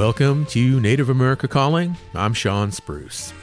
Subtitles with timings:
[0.00, 1.94] Welcome to Native America Calling.
[2.14, 3.34] I'm Shawn Spruce.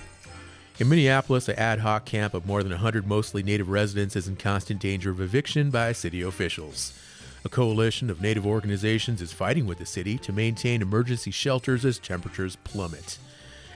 [0.79, 4.37] In Minneapolis, an ad hoc camp of more than 100 mostly Native residents is in
[4.37, 6.99] constant danger of eviction by city officials.
[7.45, 11.99] A coalition of Native organizations is fighting with the city to maintain emergency shelters as
[11.99, 13.19] temperatures plummet.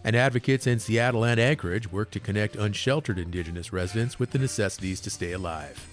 [0.04, 5.00] And advocates in Seattle and Anchorage work to connect unsheltered Indigenous residents with the necessities
[5.02, 5.88] to stay alive.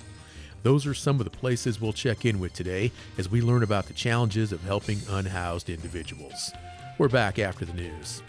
[0.63, 3.85] Those are some of the places we'll check in with today as we learn about
[3.85, 6.51] the challenges of helping unhoused individuals.
[6.99, 8.23] We're back after the news.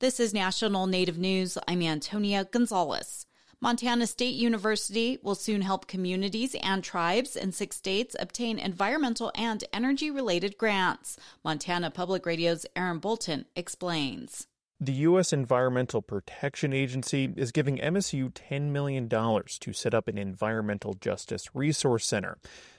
[0.00, 1.56] This is National Native News.
[1.66, 3.27] I'm Antonia Gonzalez.
[3.60, 9.64] Montana State University will soon help communities and tribes in six states obtain environmental and
[9.72, 11.16] energy related grants.
[11.44, 14.46] Montana Public Radio's Aaron Bolton explains.
[14.78, 15.32] The U.S.
[15.32, 22.06] Environmental Protection Agency is giving MSU $10 million to set up an environmental justice resource
[22.06, 22.38] center.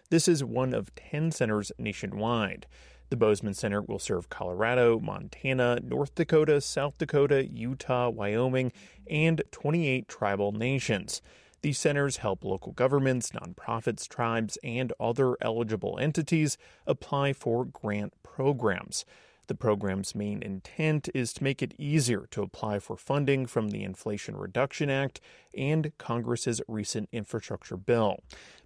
[0.10, 2.68] This is one of 10 centers nationwide.
[3.10, 8.72] The Bozeman Center will serve Colorado, Montana, North Dakota, South Dakota, Utah, Wyoming,
[9.10, 11.22] and 28 tribal nations.
[11.62, 19.06] These centers help local governments, nonprofits, tribes, and other eligible entities apply for grant programs.
[19.50, 23.84] The program's main intent is to make it easier to apply for funding from the
[23.84, 25.20] Inflation Reduction Act
[25.58, 28.20] and Congress's recent infrastructure bill.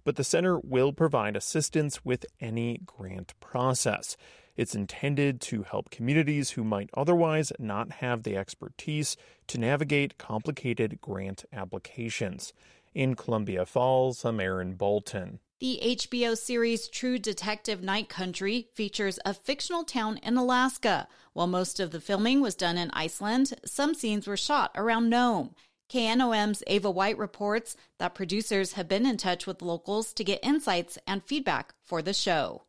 [0.04, 4.18] But the center will provide assistance with any grant process.
[4.58, 11.00] It's intended to help communities who might otherwise not have the expertise to navigate complicated
[11.00, 12.52] grant applications.
[12.94, 15.40] In Columbia Falls, I'm Aaron Bolton.
[15.58, 21.08] The HBO series True Detective Night Country features a fictional town in Alaska.
[21.32, 25.56] While most of the filming was done in Iceland, some scenes were shot around Nome.
[25.92, 30.96] KNOM's Ava White reports that producers have been in touch with locals to get insights
[31.04, 32.62] and feedback for the show.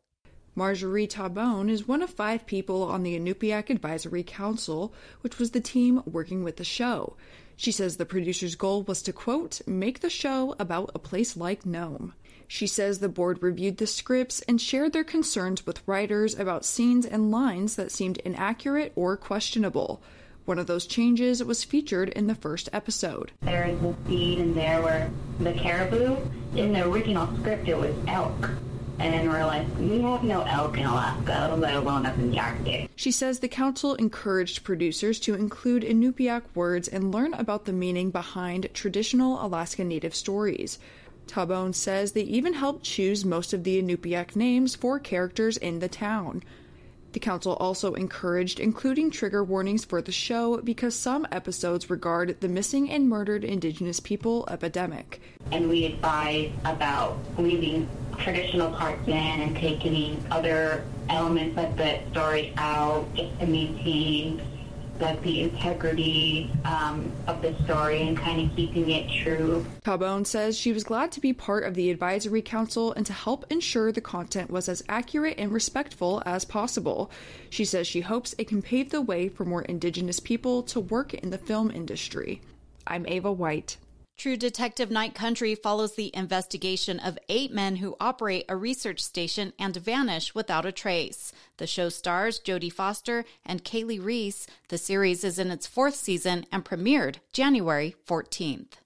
[0.56, 5.60] Marjorie Tahbone is one of five people on the Inupiaq Advisory Council, which was the
[5.60, 7.16] team working with the show.
[7.56, 11.64] She says the producer's goal was to, quote, make the show about a place like
[11.64, 12.12] Nome.
[12.48, 17.06] She says the board reviewed the scripts and shared their concerns with writers about scenes
[17.06, 20.02] and lines that seemed inaccurate or questionable.
[20.44, 23.32] One of those changes was featured in the first episode.
[23.40, 26.18] There is a scene in there where the caribou,
[26.54, 28.50] in the original script, it was elk.
[28.98, 32.40] And then we're like, we have no elk in Alaska, let alone up in the
[32.40, 32.90] Arctic.
[32.96, 38.10] She says the council encouraged producers to include Inupiaq words and learn about the meaning
[38.10, 40.78] behind traditional Alaska Native stories.
[41.26, 45.88] Tahbone says they even helped choose most of the Inupiaq names for characters in the
[45.88, 46.42] town.
[47.16, 52.46] The council also encouraged including trigger warnings for the show because some episodes regard the
[52.46, 55.22] missing and murdered Indigenous people epidemic.
[55.50, 57.88] And we advise about leaving
[58.18, 64.42] traditional parts in and taking other elements of the story out just to maintain
[65.00, 69.64] like the integrity um, of the story and kind of keeping it true.
[69.84, 73.44] Tahbone says she was glad to be part of the advisory council and to help
[73.50, 77.10] ensure the content was as accurate and respectful as possible.
[77.50, 81.14] She says she hopes it can pave the way for more Indigenous people to work
[81.14, 82.40] in the film industry.
[82.86, 83.76] I'm Ava White.
[84.16, 89.52] True Detective Night Country follows the investigation of eight men who operate a research station
[89.58, 91.32] and vanish without a trace.
[91.58, 94.46] The show stars Jodie Foster and Kali Reis.
[94.68, 98.78] The series is in its fourth season and premiered January 14th.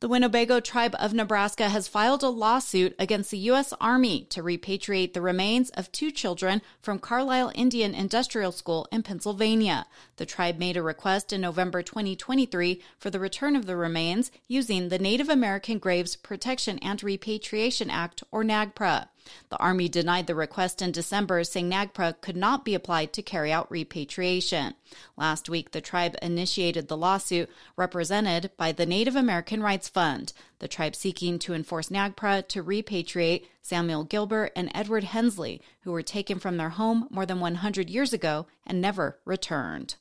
[0.00, 3.72] The Winnebago tribe of Nebraska has filed a lawsuit against the U.S.
[3.80, 9.86] Army to repatriate the remains of two children from Carlisle Indian Industrial School in Pennsylvania.
[10.16, 14.88] The tribe made a request in November 2023 for the return of the remains using
[14.88, 19.08] the Native American Graves Protection and Repatriation Act, or NAGPRA.
[19.48, 23.52] The Army denied the request in December, saying NAGPRA could not be applied to carry
[23.52, 24.74] out repatriation.
[25.16, 30.68] Last week, the tribe initiated the lawsuit represented by the Native American Rights Fund, the
[30.68, 36.38] tribe seeking to enforce NAGPRA to repatriate Samuel Gilbert and Edward Hensley, who were taken
[36.38, 39.96] from their home more than 100 years ago and never returned.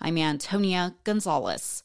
[0.00, 1.84] I'm Antonia Gonzalez.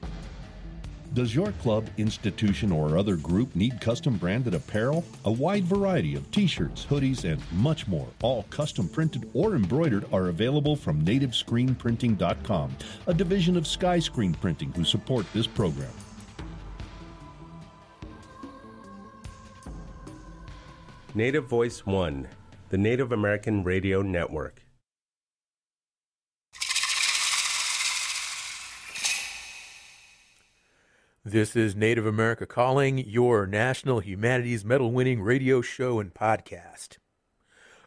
[1.13, 5.03] Does your club, institution, or other group need custom branded apparel?
[5.25, 10.05] A wide variety of t shirts, hoodies, and much more, all custom printed or embroidered,
[10.13, 12.77] are available from nativescreenprinting.com,
[13.07, 15.91] a division of Sky Screen Printing who support this program.
[21.13, 22.25] Native Voice One,
[22.69, 24.60] the Native American Radio Network.
[31.31, 36.97] This is Native America Calling, your National Humanities Medal winning radio show and podcast.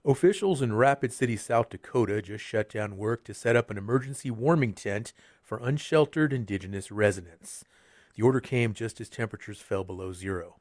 [0.03, 4.31] Officials in Rapid City, South Dakota just shut down work to set up an emergency
[4.31, 5.13] warming tent
[5.43, 7.67] for unsheltered indigenous residents.
[8.17, 10.57] The order came just as temperatures fell below zero.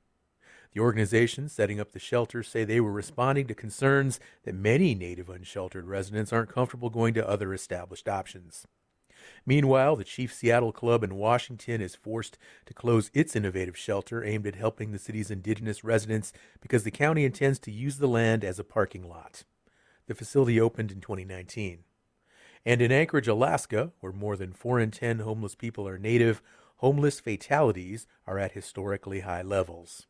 [0.74, 5.30] The organizations setting up the shelters say they were responding to concerns that many Native
[5.30, 8.68] unsheltered residents aren't comfortable going to other established options.
[9.46, 14.48] Meanwhile, the Chief Seattle Club in Washington is forced to close its innovative shelter aimed
[14.48, 18.60] at helping the city's indigenous residents because the county intends to use the land as
[18.60, 19.44] a parking lot.
[20.08, 21.80] The facility opened in 2019.
[22.66, 26.42] And in Anchorage, Alaska, where more than 4 in 10 homeless people are native,
[26.78, 30.08] homeless fatalities are at historically high levels.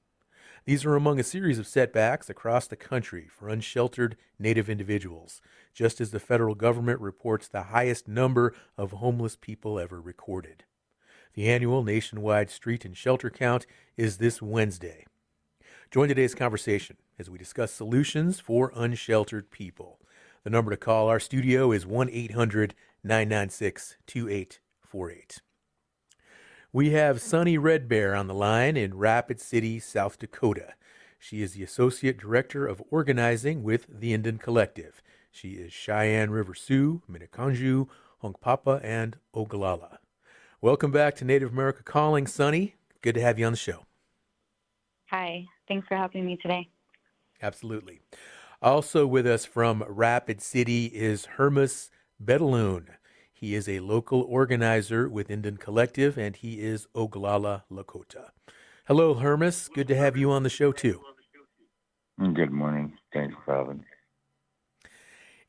[0.66, 5.42] These are among a series of setbacks across the country for unsheltered Native individuals,
[5.74, 10.64] just as the federal government reports the highest number of homeless people ever recorded.
[11.34, 13.66] The annual nationwide street and shelter count
[13.98, 15.06] is this Wednesday.
[15.92, 20.00] Join today's conversation as we discuss solutions for unsheltered people.
[20.46, 22.74] The number to call our studio is 1 800
[23.04, 25.42] 996 2848.
[26.76, 30.74] We have Sunny Red Bear on the line in Rapid City, South Dakota.
[31.20, 35.00] She is the Associate Director of Organizing with the Indian Collective.
[35.30, 37.90] She is Cheyenne River Sioux, Miniconjou,
[38.24, 39.98] Hunkpapa, and Oglala.
[40.62, 42.74] Welcome back to Native America Calling, Sunny.
[43.04, 43.86] Good to have you on the show.
[45.12, 46.70] Hi, thanks for having me today.
[47.40, 48.02] Absolutely.
[48.64, 52.88] Also with us from Rapid City is Hermes Bedaloon.
[53.44, 58.30] He is a local organizer with Indian Collective, and he is Oglala Lakota.
[58.88, 59.68] Hello, Hermes.
[59.68, 61.02] Good to have you on the show, too.
[62.18, 62.98] Good morning.
[63.12, 63.84] Thanks for having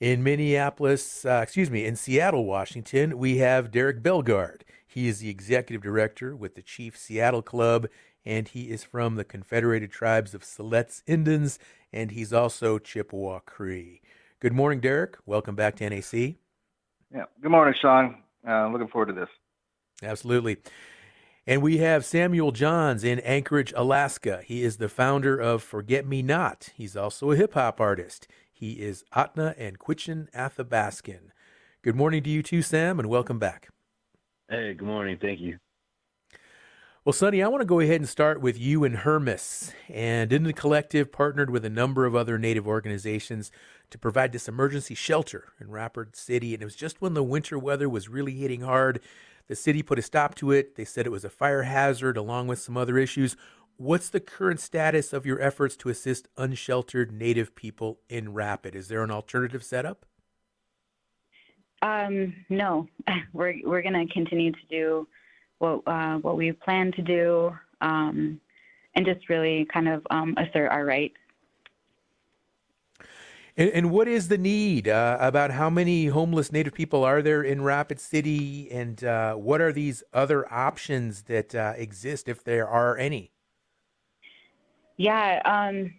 [0.01, 4.65] in Minneapolis, uh, excuse me, in Seattle, Washington, we have Derrick Belgarde.
[4.85, 7.87] He is the executive director with the Chief Seattle Club,
[8.25, 11.61] and he is from the Confederated Tribes of Siletz Indians,
[11.93, 14.01] and he's also Chippewa Cree.
[14.41, 15.17] Good morning, Derek.
[15.27, 16.39] Welcome back to NAC.
[17.15, 17.25] Yeah.
[17.41, 18.17] Good morning, Shawn.
[18.47, 19.29] Uh, looking forward to this.
[20.03, 20.57] Absolutely.
[21.47, 24.43] And we have Samuel Johns in Anchorage, Alaska.
[24.45, 26.71] He is the founder of Forget Me Not.
[26.75, 28.27] He's also a hip hop artist.
[28.53, 31.31] He is Ahtna and Gwich'in Athabaskan.
[31.83, 33.69] Good morning to you too, Sam, and welcome back.
[34.49, 35.19] Hey, good morning.
[35.21, 35.59] Thank you.
[37.05, 39.75] Well, Sunny, I want to go ahead and start with you and Hermes.
[39.91, 43.53] And in the collective, partnered with a number of other Native organizations
[43.91, 46.55] to provide this emergency shelter in Rapid City.
[46.55, 49.03] And it was just when the winter weather was really hitting hard.
[49.49, 50.77] The city put a stop to it.
[50.77, 53.37] They said it was a fire hazard, along with some other issues.
[53.77, 58.75] What's the current status of your efforts to assist unsheltered Native people in Rapid?
[58.75, 60.07] Is there an alternative setup?
[61.83, 62.89] Um, no,
[63.35, 65.07] we're we're going to continue to do
[65.59, 68.41] what uh, what we plan to do, um,
[68.95, 71.17] and just really kind of um, assert our rights.
[73.57, 74.89] And, and, what is the need?
[74.89, 79.61] Uh, about how many homeless Native people are there in Rapid City, and uh, what
[79.61, 83.31] are these other options that uh, exist, if there are any?
[84.97, 85.41] Yeah.
[85.45, 85.95] Um,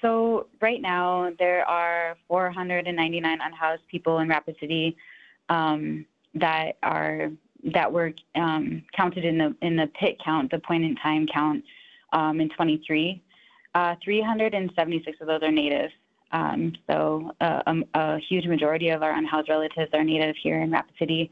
[0.00, 4.96] so right now there are 499 unhoused people in Rapid City
[5.48, 7.30] um, that are
[7.72, 11.64] that were um, counted in the in the pit count, the point in time count
[12.12, 13.22] um, in 23.
[13.74, 15.90] Uh, 376 of those are native.
[16.32, 20.60] Um, so uh, a, um, a, huge majority of our unhoused relatives are native here
[20.60, 21.30] in Rapid City.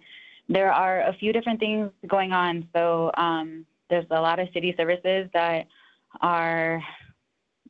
[0.49, 2.69] There are a few different things going on.
[2.75, 5.67] So um, there's a lot of city services that
[6.21, 6.83] are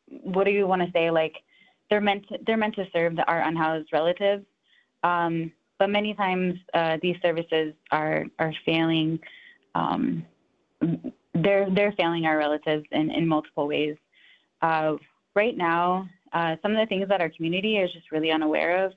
[0.06, 1.34] what do you want to say like
[1.88, 4.44] they're meant to, they're meant to serve our unhoused relatives
[5.02, 9.18] um, but many times uh, these services are are failing
[9.74, 10.24] um,
[11.34, 13.96] they're they're failing our relatives in, in multiple ways.
[14.62, 14.92] Uh,
[15.34, 18.92] right now uh, some of the things that our community is just really unaware of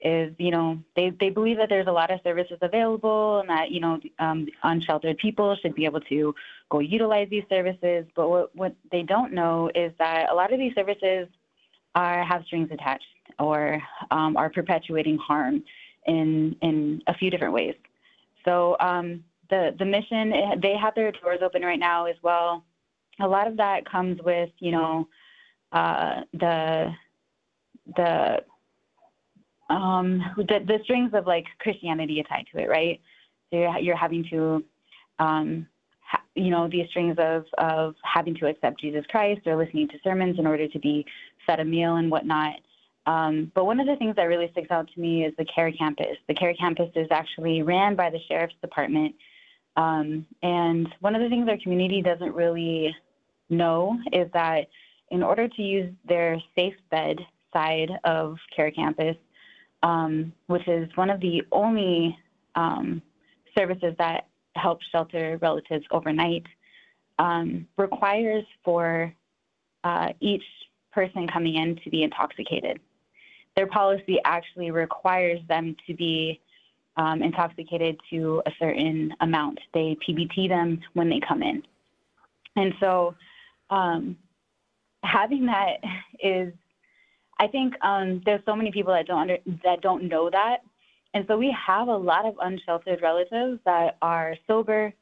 [0.00, 3.70] is you know they they believe that there's a lot of services available and that
[3.70, 6.32] you know um, unsheltered people should be able to
[6.70, 8.04] go utilize these services.
[8.14, 11.26] But what what they don't know is that a lot of these services
[11.94, 13.06] are have strings attached
[13.38, 13.80] or
[14.10, 15.64] um, are perpetuating harm
[16.06, 17.74] in in a few different ways
[18.44, 22.64] so um, the the mission they have their doors open right now as well
[23.20, 25.08] a lot of that comes with you know
[25.72, 26.90] uh, the
[27.96, 28.38] the
[29.70, 33.00] um, the, the strings of like Christianity tied to it, right?
[33.50, 34.64] So you're, you're having to,
[35.18, 35.66] um,
[36.00, 39.98] ha- you know, these strings of, of having to accept Jesus Christ or listening to
[40.02, 41.04] sermons in order to be
[41.46, 42.54] fed a meal and whatnot.
[43.08, 45.72] Um, but one of the things that really sticks out to me is the Care
[45.72, 46.18] Campus.
[46.28, 49.14] The Care Campus is actually ran by the Sheriff's Department.
[49.78, 52.94] Um, and one of the things our community doesn't really
[53.48, 54.68] know is that
[55.10, 57.18] in order to use their safe bed
[57.50, 59.16] side of Care Campus,
[59.82, 62.14] um, which is one of the only
[62.56, 63.00] um,
[63.56, 66.44] services that help shelter relatives overnight,
[67.18, 69.10] um, requires for
[69.84, 70.44] uh, each
[70.92, 72.80] person coming in to be intoxicated.
[73.56, 76.40] Their policy actually requires them to be
[76.96, 79.60] um, intoxicated to a certain amount.
[79.72, 81.62] They PBT them when they come in.
[82.56, 83.14] And so
[83.70, 84.16] um,
[85.02, 85.78] having that
[86.22, 86.52] is
[87.40, 90.58] I think um, there's so many people that don't under, that don't know that,
[91.14, 94.92] and so we have a lot of unsheltered relatives that are sober,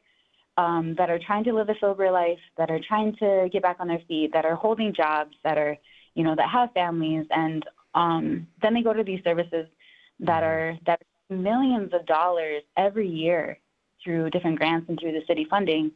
[0.57, 3.79] um, that are trying to live a sober life, that are trying to get back
[3.81, 5.77] on their feet, that are holding jobs, that are
[6.15, 7.65] you know that have families, and
[7.97, 9.67] um, then they go to these services
[10.21, 13.59] that are that are millions of dollars every year
[14.05, 15.91] through different grants and through the city funding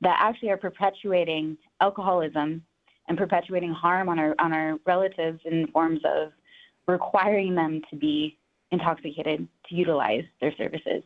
[0.00, 2.62] that actually are perpetuating alcoholism
[3.08, 6.30] and perpetuating harm on our on our relatives in forms of
[6.86, 8.38] requiring them to be
[8.70, 11.02] intoxicated to utilize their services.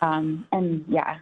[0.00, 1.18] Um, and yeah.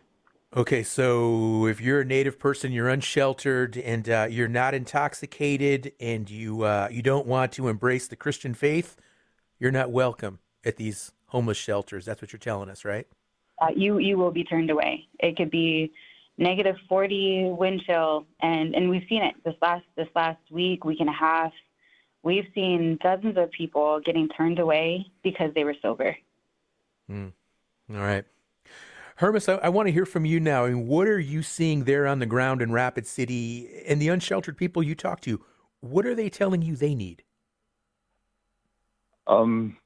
[0.57, 6.31] Okay, so if you're a native person, you're unsheltered, and uh, you're not intoxicated, and
[6.31, 8.97] you uh, you don't want to embrace the Christian faith,
[9.59, 12.07] you're not welcome at these homeless shelters.
[12.07, 13.07] That's what you're telling us, right?
[13.61, 15.07] Uh, you you will be turned away.
[15.21, 15.93] It could be
[16.39, 21.01] negative 40 wind chill, and and we've seen it this last this last week, week
[21.01, 21.53] and a half.
[22.23, 26.17] We've seen dozens of people getting turned away because they were sober.
[27.11, 27.33] Mm.
[27.93, 28.25] All right.
[29.17, 30.67] Hermes, I, I, want to hear from you now.
[30.67, 34.09] I mean, what are you seeing there on the ground in Rapid City and the
[34.09, 35.43] unsheltered people you talk to?
[35.81, 37.23] What are they telling you they need?
[39.27, 39.77] Um,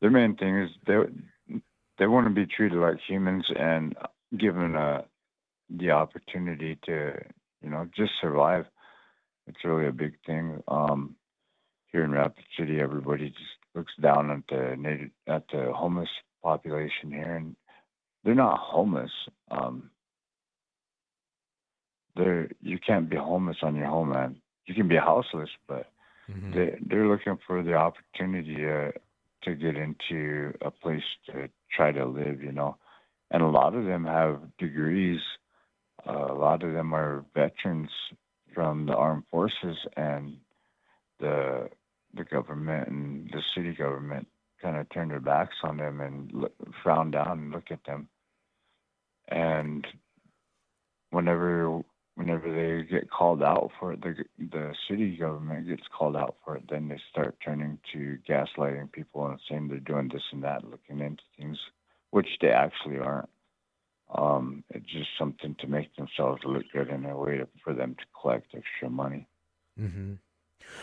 [0.00, 0.96] their main thing is they
[1.98, 3.94] they want to be treated like humans, and
[4.36, 5.02] given uh,
[5.70, 7.12] the opportunity to,
[7.62, 8.66] you know, just survive.
[9.46, 10.62] It's really a big thing.
[10.68, 11.16] Um,
[11.92, 13.40] here in Rapid City, everybody just
[13.74, 16.08] looks down at the native, at the homeless
[16.42, 17.56] population here, and
[18.26, 19.12] they're not homeless.
[19.52, 19.88] Um,
[22.16, 24.40] they're you can't be homeless on your homeland.
[24.66, 25.86] You can be houseless, but
[26.28, 26.52] mm-hmm.
[26.52, 28.92] they they're looking for the opportunity to
[29.44, 32.42] to get into a place to try to live.
[32.42, 32.76] You know,
[33.30, 35.20] and a lot of them have degrees.
[36.04, 37.90] Uh, a lot of them are veterans
[38.52, 40.36] from the armed forces, and
[41.20, 41.68] the
[42.12, 44.26] the government and the city government
[44.60, 46.52] kind of turned their backs on them and look,
[46.82, 48.08] frown down and looked at them.
[49.28, 49.86] And
[51.10, 51.82] whenever
[52.16, 56.56] whenever they get called out for it, the the city government gets called out for
[56.56, 60.64] it, then they start turning to gaslighting people and saying they're doing this and that,
[60.64, 61.58] looking into things
[62.10, 63.28] which they actually aren't.
[64.14, 67.96] Um, it's just something to make themselves look good in a way to, for them
[67.96, 69.26] to collect extra money.
[69.78, 70.14] Mm-hmm.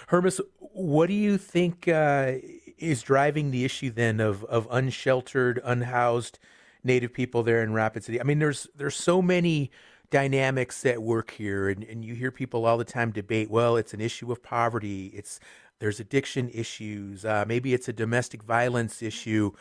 [0.08, 2.34] Hermes, what do you think uh,
[2.78, 6.38] is driving the issue then of of unsheltered, unhoused
[6.84, 8.20] Native people there in Rapid City?
[8.20, 9.72] I mean, there's there's so many
[10.10, 13.50] dynamics at work here, and, and you hear people all the time debate.
[13.50, 15.08] Well, it's an issue of poverty.
[15.08, 15.40] It's
[15.80, 17.26] there's addiction issues.
[17.26, 19.52] Uh, maybe it's a domestic violence issue.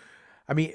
[0.48, 0.74] I mean,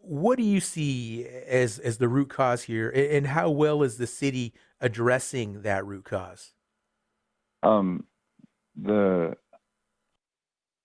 [0.00, 4.06] what do you see as as the root cause here, and how well is the
[4.06, 6.52] city addressing that root cause?
[7.62, 8.04] Um,
[8.76, 9.36] the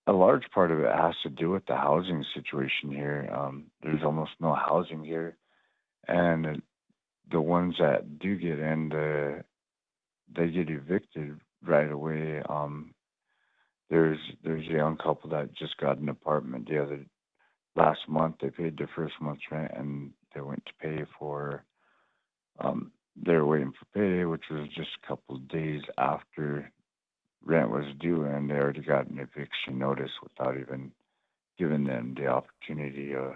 [0.10, 3.30] a large part of it has to do with the housing situation here.
[3.32, 5.38] Um, there's almost no housing here,
[6.08, 6.62] and
[7.32, 9.44] the ones that do get in, the
[10.36, 12.42] they get evicted right away.
[12.50, 12.96] Um,
[13.92, 17.06] there's there's a young couple that just got an apartment the other
[17.76, 21.64] last month they paid their first month's rent and they went to pay for
[22.60, 26.72] um they were waiting for payday which was just a couple of days after
[27.44, 30.92] rent was due and they already got an eviction notice without even
[31.58, 33.34] giving them the opportunity uh,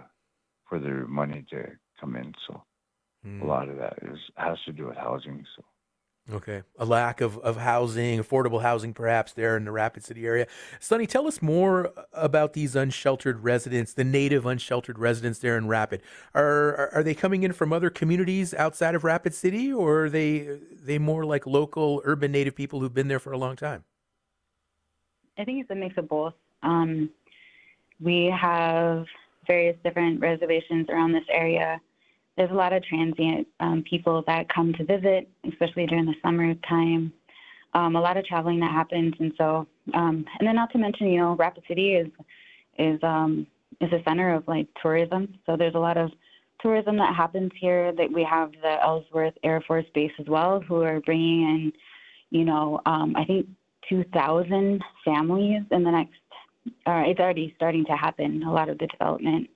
[0.68, 2.34] for their money to come in.
[2.48, 2.64] So
[3.26, 3.42] mm.
[3.42, 5.46] a lot of that is has to do with housing.
[5.56, 5.64] So
[6.32, 6.64] Okay.
[6.80, 10.48] A lack of, of housing, affordable housing perhaps there in the Rapid City area.
[10.80, 16.02] Sunny, tell us more about these unsheltered residents, the native unsheltered residents there in Rapid.
[16.34, 20.60] Are are they coming in from other communities outside of Rapid City or are they
[20.72, 23.84] they more like local urban native people who've been there for a long time?
[25.38, 26.34] I think it's a mix of both.
[26.62, 27.10] Um,
[28.00, 29.06] we have
[29.48, 31.80] various different reservations around this area
[32.38, 37.14] there's a lot of transient um, people that come to visit, especially during the summertime.
[37.76, 41.08] Um, a lot of traveling that happens, and so, um, and then not to mention,
[41.08, 42.08] you know, Rapid City is
[42.78, 43.48] is um,
[43.82, 45.36] is a center of like tourism.
[45.46, 46.12] So there's a lot of
[46.62, 47.92] tourism that happens here.
[47.94, 51.74] That we have the Ellsworth Air Force Base as well, who are bringing in,
[52.30, 53.48] you know, um, I think
[53.90, 56.14] 2,000 families in the next.
[56.86, 58.44] Uh, it's already starting to happen.
[58.44, 59.50] A lot of the development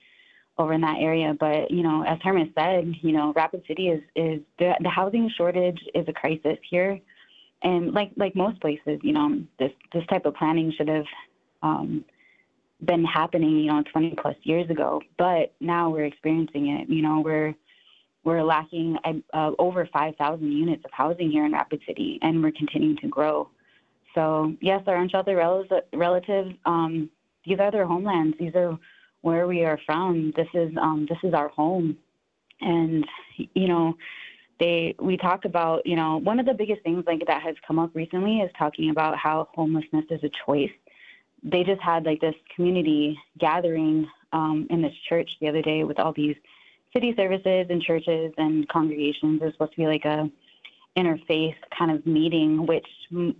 [0.57, 1.35] over in that area.
[1.39, 5.29] But you know, as Herman said, you know, Rapid City is is the, the housing
[5.37, 6.99] shortage is a crisis here,
[7.63, 11.05] and like like most places, you know, this this type of planning should have
[11.61, 12.03] um,
[12.83, 15.01] been happening, you know, 20 plus years ago.
[15.17, 16.89] But now we're experiencing it.
[16.89, 17.55] You know, we're
[18.23, 18.97] we're lacking
[19.33, 23.49] uh, over 5,000 units of housing here in Rapid City, and we're continuing to grow.
[24.15, 25.37] So yes, our unsheltered
[25.93, 27.09] relatives, um,
[27.45, 28.37] these are their homelands.
[28.39, 28.77] These are
[29.21, 30.33] where we are from.
[30.35, 31.97] This is um, this is our home,
[32.61, 33.05] and
[33.53, 33.95] you know,
[34.59, 37.79] they we talk about you know one of the biggest things like that has come
[37.79, 40.71] up recently is talking about how homelessness is a choice.
[41.43, 45.99] They just had like this community gathering um, in this church the other day with
[45.99, 46.35] all these
[46.93, 49.41] city services and churches and congregations.
[49.41, 50.29] It's supposed to be like a
[50.97, 52.87] interfaith kind of meeting, which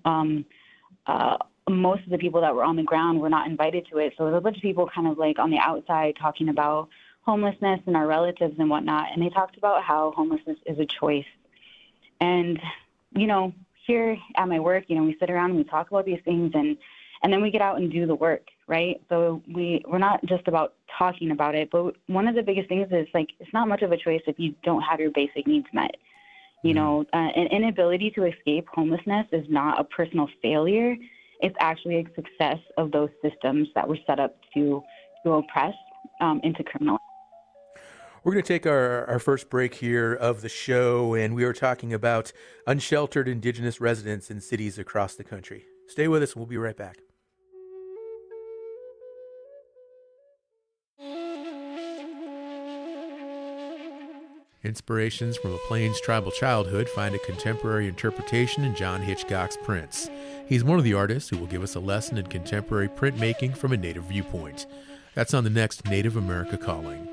[0.06, 0.46] um,
[1.08, 1.38] uh,
[1.70, 4.14] most of the people that were on the ground were not invited to it.
[4.18, 6.90] So there was a bunch of people kind of like on the outside talking about
[7.24, 9.08] homelessness and our relatives and whatnot.
[9.12, 11.26] And they talked about how homelessness is a choice.
[12.22, 12.60] And,
[13.12, 13.54] you know,
[13.86, 16.52] here at my work, you know, we sit around and we talk about these things
[16.54, 16.78] and
[17.24, 19.02] and then we get out and do the work, right?
[19.10, 22.88] So we we're not just about talking about it, but one of the biggest things
[22.92, 25.66] is like it's not much of a choice if you don't have your basic needs
[25.74, 25.96] met.
[26.68, 26.84] You mm-hmm.
[26.84, 30.96] know, uh, an inability to escape homelessness is not a personal failure
[31.40, 34.82] it's actually a success of those systems that were set up to
[35.24, 35.74] to oppress
[36.22, 36.98] um, into criminal.
[38.24, 41.54] We're going to take our, our first break here of the show, and we are
[41.54, 42.34] talking about
[42.66, 45.66] unsheltered indigenous residents in cities across the country.
[45.88, 46.98] Stay with us, we'll be right back.
[54.68, 60.10] Inspirations from a Plains tribal childhood find a contemporary interpretation in John Hitchcock's prints.
[60.46, 63.72] He's one of the artists who will give us a lesson in contemporary printmaking from
[63.72, 64.66] a Native viewpoint.
[65.16, 67.08] That's on the next Native America Calling.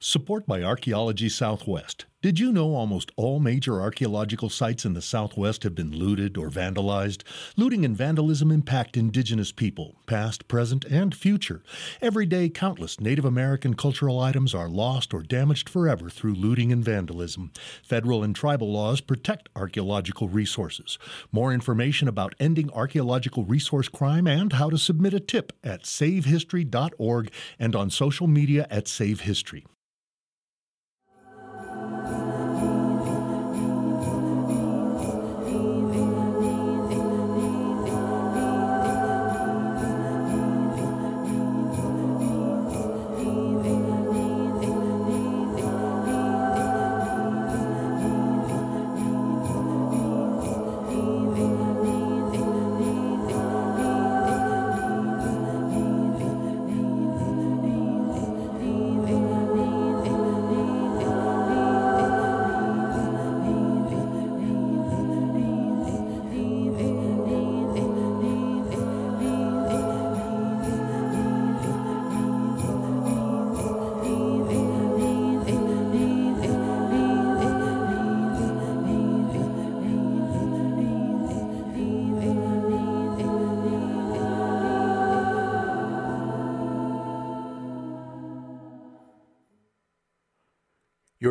[0.00, 2.04] Support by Archaeology Southwest.
[2.24, 6.48] Did you know almost all major archaeological sites in the Southwest have been looted or
[6.48, 7.22] vandalized?
[7.54, 11.62] Looting and vandalism impact Indigenous people, past, present, and future.
[12.00, 16.82] Every day, countless Native American cultural items are lost or damaged forever through looting and
[16.82, 17.52] vandalism.
[17.82, 20.98] Federal and tribal laws protect archaeological resources.
[21.30, 27.30] More information about ending archaeological resource crime and how to submit a tip at savehistory.org
[27.58, 29.66] and on social media at Save History.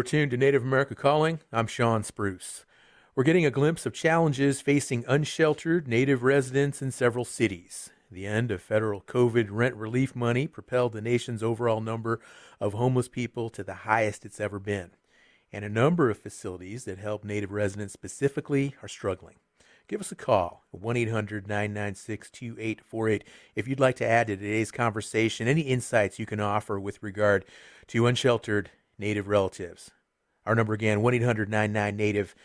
[0.03, 1.39] You're tuned to Native America Calling.
[1.53, 2.65] I'm Shawn Spruce.
[3.15, 7.89] We're getting a glimpse of challenges facing unsheltered Native residents in several cities.
[8.11, 12.19] The end of federal COVID rent relief money propelled the nation's overall number
[12.59, 14.89] of homeless people to the highest it's ever been.
[15.53, 19.35] And a number of facilities that help Native residents specifically are struggling.
[19.87, 23.23] Give us a call, 1 800 996 2848,
[23.55, 27.45] if you'd like to add to today's conversation any insights you can offer with regard
[27.87, 29.91] to unsheltered Native relatives.
[30.45, 32.35] Our number again, 1 800 99 Native.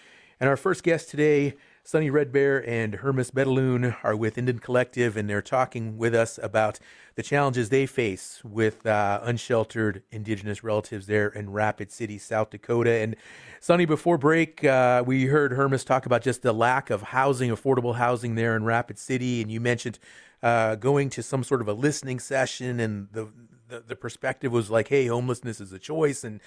[0.41, 5.17] And our first guest today, Sunny Red Bear and Hermes Betaloon, are with Indian Collective,
[5.17, 6.79] and they're talking with us about
[7.17, 12.93] the challenges they face with uh, unsheltered Indigenous relatives there in Rapid City, South Dakota.
[12.93, 13.17] And
[13.59, 17.97] Sunny, before break, uh, we heard Hermes talk about just the lack of housing, affordable
[17.97, 19.99] housing there in Rapid City, and you mentioned
[20.41, 23.29] uh, going to some sort of a listening session, and the,
[23.69, 26.41] the the perspective was like, "Hey, homelessness is a choice," and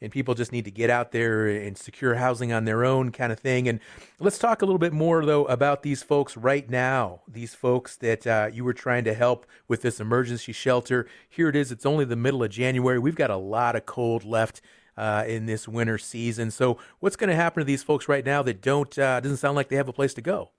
[0.00, 3.32] and people just need to get out there and secure housing on their own kind
[3.32, 3.68] of thing.
[3.68, 3.80] And
[4.20, 8.26] let's talk a little bit more, though, about these folks right now, these folks that
[8.26, 11.08] uh, you were trying to help with this emergency shelter.
[11.28, 12.98] Here it is, it's only the middle of January.
[12.98, 14.60] We've got a lot of cold left.
[14.96, 18.42] Uh, in this winter season, so what's going to happen to these folks right now
[18.42, 20.50] that don't uh, doesn't sound like they have a place to go?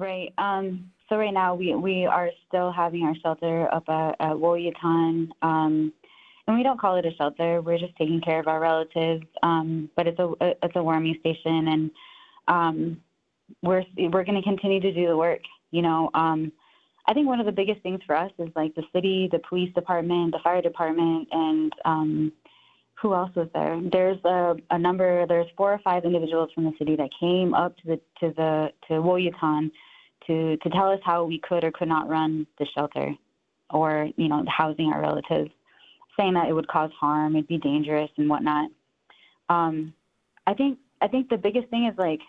[0.00, 0.32] Right.
[0.38, 5.28] Um, so right now we we are still having our shelter up at, at Woyaton.
[5.42, 5.92] Um,
[6.46, 7.60] and we don't call it a shelter.
[7.60, 9.26] We're just taking care of our relatives.
[9.42, 11.90] Um, but it's a it's a warming station, and
[12.48, 13.00] um,
[13.62, 15.42] we're we're going to continue to do the work.
[15.70, 16.50] You know, um,
[17.06, 19.72] I think one of the biggest things for us is like the city, the police
[19.74, 22.32] department, the fire department, and um,
[22.94, 23.78] who else was there?
[23.92, 25.26] There's a, a number.
[25.26, 28.68] There's four or five individuals from the city that came up to the to the
[28.88, 29.02] to
[30.26, 33.14] to to tell us how we could or could not run the shelter,
[33.70, 35.50] or you know, housing our relatives
[36.18, 38.70] saying that it would cause harm, it'd be dangerous and whatnot.
[39.48, 39.94] Um,
[40.46, 42.20] I think I think the biggest thing is like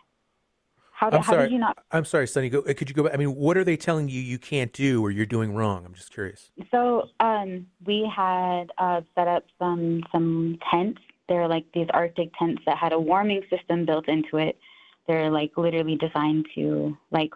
[0.94, 1.44] how, I'm how sorry.
[1.46, 1.78] did you not?
[1.92, 2.50] I'm sorry, Sunny.
[2.50, 3.14] Go, could you go back?
[3.14, 5.84] I mean, what are they telling you you can't do or you're doing wrong?
[5.86, 6.52] I'm just curious.
[6.70, 11.02] So um, we had uh, set up some some tents.
[11.28, 14.60] They're like these Arctic tents that had a warming system built into it.
[15.08, 17.32] They're like literally designed to like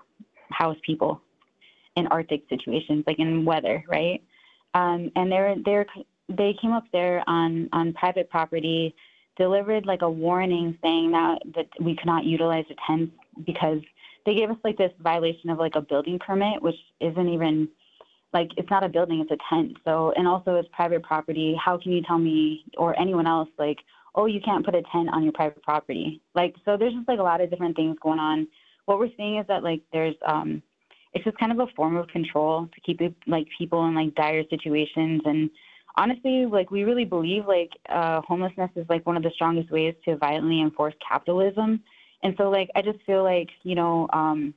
[0.49, 1.21] house people
[1.95, 4.21] in Arctic situations, like in weather, right?
[4.73, 5.85] Um, and they're they're
[6.29, 8.95] they came up there on on private property,
[9.37, 13.13] delivered like a warning saying that that we could not utilize the tents
[13.45, 13.79] because
[14.25, 17.69] they gave us like this violation of like a building permit, which isn't even
[18.33, 19.77] like it's not a building, it's a tent.
[19.85, 21.55] So and also it's private property.
[21.63, 23.77] How can you tell me or anyone else like,
[24.15, 26.21] oh, you can't put a tent on your private property?
[26.33, 28.47] Like so, there's just like a lot of different things going on.
[28.85, 30.61] What we're seeing is that like there's um,
[31.13, 34.43] it's just kind of a form of control to keep like people in like dire
[34.49, 35.49] situations and
[35.97, 39.95] honestly, like we really believe like uh, homelessness is like one of the strongest ways
[40.05, 41.81] to violently enforce capitalism.
[42.23, 44.53] And so like I just feel like you know um,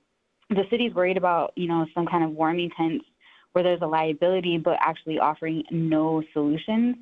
[0.50, 3.04] the city's worried about you know some kind of warming tents
[3.52, 6.96] where there's a liability, but actually offering no solutions.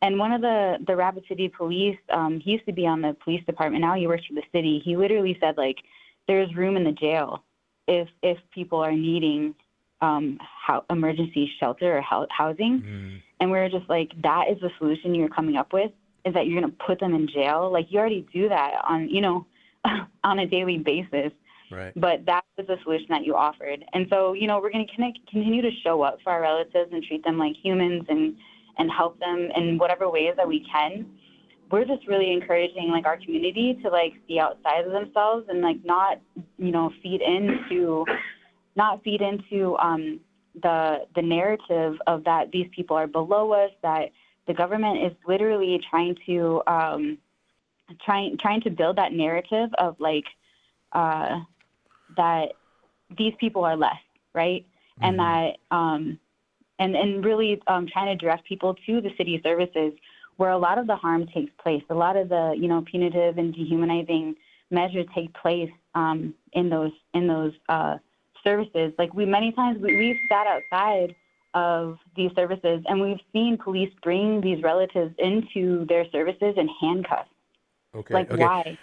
[0.00, 3.16] And one of the the Rapid City Police, um, he used to be on the
[3.24, 3.82] police department.
[3.82, 4.80] Now he works for the city.
[4.84, 5.76] He literally said like,
[6.28, 7.42] "There's room in the jail
[7.88, 9.54] if if people are needing
[10.00, 12.82] um, how, emergency shelter or housing.
[12.82, 13.22] Mm.
[13.40, 15.90] And we are just like, that is the solution you're coming up with
[16.24, 17.70] is that you're going to put them in jail.
[17.72, 19.46] Like you already do that on, you know,
[20.24, 21.32] on a daily basis.
[21.70, 21.92] Right.
[21.96, 23.84] But that was the solution that you offered.
[23.92, 27.02] And so, you know, we're going to continue to show up for our relatives and
[27.02, 28.36] treat them like humans and,
[28.78, 31.06] and help them in whatever ways that we can.
[31.70, 35.84] We're just really encouraging like our community to like see outside of themselves and like
[35.84, 36.20] not,
[36.56, 38.04] you know, feed into
[38.76, 40.20] not feed into um,
[40.62, 44.10] the the narrative of that these people are below us, that
[44.46, 47.18] the government is literally trying to um,
[48.04, 50.24] trying trying to build that narrative of like
[50.92, 51.40] uh,
[52.16, 52.52] that
[53.16, 54.00] these people are less,
[54.34, 54.64] right?
[55.02, 55.04] Mm-hmm.
[55.04, 56.18] And that um,
[56.78, 59.92] and and really um, trying to direct people to the city services
[60.38, 63.36] where a lot of the harm takes place, a lot of the you know punitive
[63.36, 64.34] and dehumanizing
[64.70, 67.98] measures take place um, in those in those uh,
[68.42, 68.92] services.
[68.98, 71.14] Like we many times we, we've sat outside
[71.54, 77.28] of these services and we've seen police bring these relatives into their services in handcuffs.
[77.94, 78.14] Okay.
[78.14, 78.42] Like okay.
[78.42, 78.78] why?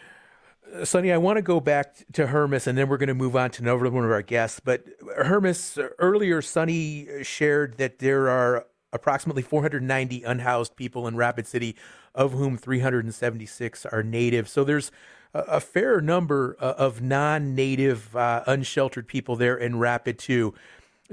[0.83, 3.51] Sunny, I want to go back to Hermes and then we're going to move on
[3.51, 4.59] to another one of our guests.
[4.59, 4.83] But
[5.15, 8.65] Hermes, earlier, Sunny shared that there are
[8.95, 11.75] approximately 490 unhoused people in Rapid City,
[12.13, 14.47] of whom 376 are native.
[14.49, 14.91] So there's
[15.33, 20.53] a, fair number uh, of non-native, uh, unsheltered people there in Rapid too.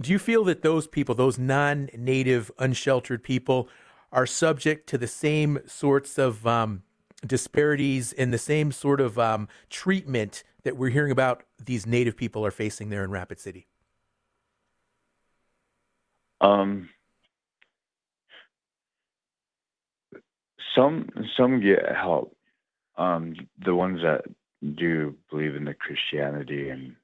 [0.01, 3.69] Do you feel that those people, those non-native, unsheltered people,
[4.13, 6.83] are subject to the same sorts of um,
[7.27, 12.47] disparities and the same sort of um, treatment that we're hearing about these native people
[12.47, 13.67] are facing there in Rapid City?
[16.41, 16.91] Um,
[20.75, 22.37] some some get help.
[22.97, 24.25] Um, the ones that
[24.77, 26.97] do believe in the Christianity and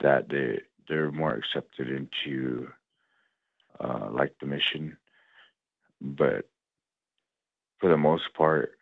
[0.00, 2.68] that they they're more accepted into
[3.80, 4.96] uh, like the mission,
[6.00, 6.48] but
[7.80, 8.72] for the most part,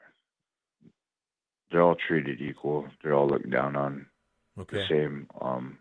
[1.71, 2.87] they're all treated equal.
[3.03, 4.07] They're all looked down on
[4.59, 4.79] okay.
[4.79, 5.29] the same.
[5.41, 5.79] Um,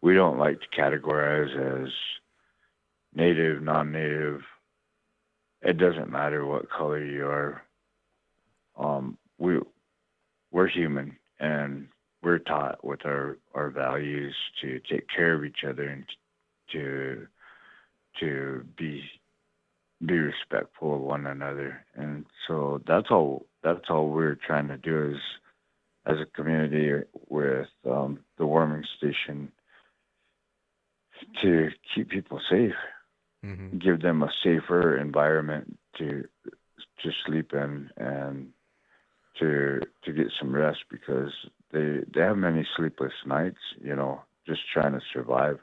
[0.00, 1.88] we don't like to categorize as
[3.14, 4.42] native, non-native.
[5.62, 7.62] It doesn't matter what color you are.
[8.78, 9.60] Um, we
[10.50, 11.88] we're human, and
[12.22, 16.04] we're taught with our our values to take care of each other and
[16.72, 17.26] to
[18.20, 19.02] to be
[20.04, 25.12] be respectful of one another and so that's all that's all we're trying to do
[25.12, 25.20] is
[26.06, 29.52] as a community with um, the warming station
[31.40, 32.72] to keep people safe
[33.44, 33.78] mm-hmm.
[33.78, 36.24] give them a safer environment to
[37.02, 38.48] to sleep in and
[39.38, 41.32] to to get some rest because
[41.72, 45.58] they they have many sleepless nights you know just trying to survive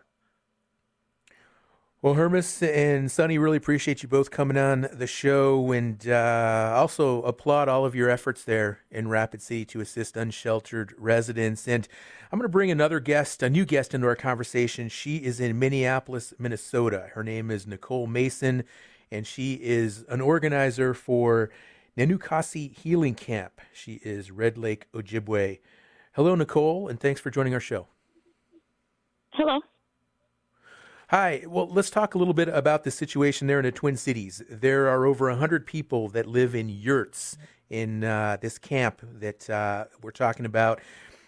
[2.01, 7.21] well, Hermes and Sunny, really appreciate you both coming on the show and uh, also
[7.23, 11.67] applaud all of your efforts there in Rapid City to assist unsheltered residents.
[11.67, 11.89] And
[12.31, 14.87] I'm going to bring another guest, a new guest, into our conversation.
[14.87, 17.09] She is in Minneapolis, Minnesota.
[17.15, 18.63] Her name is Nicole Mason,
[19.11, 21.49] and she is an organizer for
[21.99, 23.59] Nenookaasi Healing Camp.
[23.73, 25.59] She is Red Lake, Ojibwe.
[26.13, 27.87] Hello, Nicole, and thanks for joining our show.
[29.33, 29.59] Hello.
[31.09, 31.43] Hi.
[31.45, 34.41] Well, let's talk a little bit about the situation there in the Twin Cities.
[34.49, 37.37] There are over 100 people that live in yurts
[37.69, 40.79] in uh, this camp that uh, we're talking about.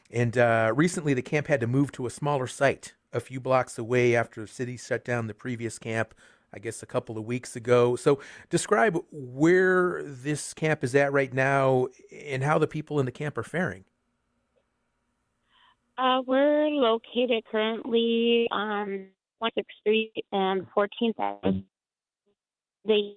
[0.09, 3.77] And uh, recently, the camp had to move to a smaller site a few blocks
[3.77, 6.13] away after the city shut down the previous camp,
[6.53, 7.95] I guess a couple of weeks ago.
[7.95, 13.11] So, describe where this camp is at right now and how the people in the
[13.11, 13.85] camp are faring.
[15.97, 19.07] Uh, we're located currently on
[19.41, 21.61] 26th Street and 14th Avenue,
[22.85, 23.15] the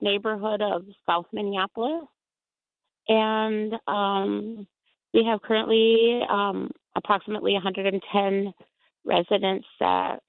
[0.00, 2.06] neighborhood of South Minneapolis.
[3.08, 4.66] And um,
[5.14, 8.52] we have currently um, approximately 110
[9.04, 10.20] residents that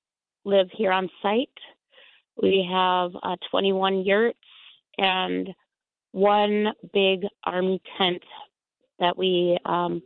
[0.46, 1.50] live here on site.
[2.42, 4.38] We have uh, 21 yurts
[4.98, 5.50] and
[6.12, 8.22] one big army tent
[9.00, 10.02] that we um,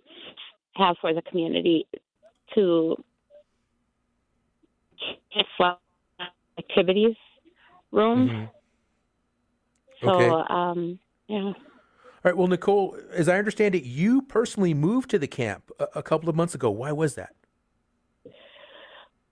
[0.75, 1.87] have for the community
[2.55, 2.95] to
[6.57, 7.15] activities
[7.91, 8.29] room.
[8.29, 8.45] Mm-hmm.
[10.01, 10.53] So, Okay.
[10.53, 11.53] um, yeah.
[12.23, 12.37] All right.
[12.37, 16.29] Well, Nicole, as I understand it, you personally moved to the camp a, a couple
[16.29, 16.69] of months ago.
[16.69, 17.33] Why was that?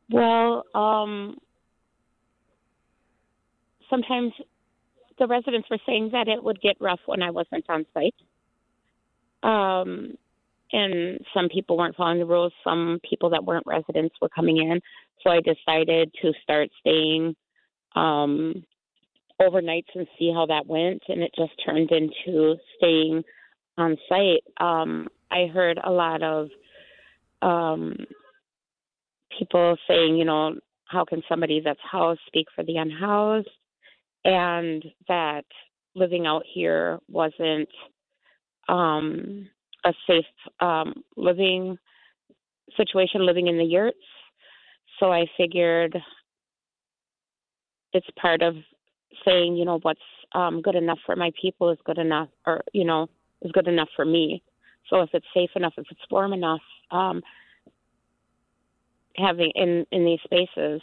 [0.10, 1.38] Well, um,
[3.90, 4.34] sometimes
[5.18, 8.16] the residents were saying that it would get rough when I wasn't on site.
[9.44, 10.18] Um,
[10.72, 12.54] and some people weren't following the rules.
[12.64, 14.80] Some people that weren't residents were coming in.
[15.24, 17.36] So I decided to start staying
[17.96, 18.64] um,
[19.42, 21.04] overnights and see how that went.
[21.08, 23.24] And it just turned into staying
[23.78, 24.44] on site.
[24.60, 26.50] Um, I heard a lot of
[27.42, 27.96] um,
[29.38, 33.50] people saying, you know, how can somebody that's housed speak for the unhoused?
[34.26, 35.46] And that
[35.96, 37.70] living out here wasn't
[38.68, 39.50] um,
[39.86, 40.26] a safe
[40.60, 41.78] um, living
[42.78, 43.98] situation, living in the yurts.
[45.00, 45.98] So I figured
[47.94, 48.56] it's part of
[49.26, 50.00] saying, you know, what's
[50.34, 53.10] um, good enough for my people is good enough, or you know,
[53.42, 54.44] is good enough for me.
[54.90, 57.22] So if it's safe enough, if it's warm enough, um,
[59.16, 60.82] having in in these spaces,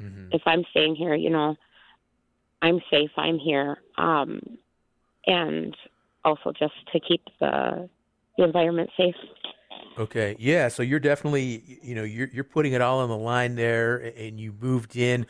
[0.00, 0.28] mm-hmm.
[0.32, 1.56] if I'm staying here, you know,
[2.62, 3.10] I'm safe.
[3.16, 4.40] I'm here, um,
[5.26, 5.76] and
[6.24, 7.88] also just to keep the
[8.36, 9.14] the environment safe.
[9.98, 10.36] Okay.
[10.38, 10.68] Yeah.
[10.68, 14.38] So you're definitely, you know, you're you're putting it all on the line there, and
[14.38, 15.26] you moved in.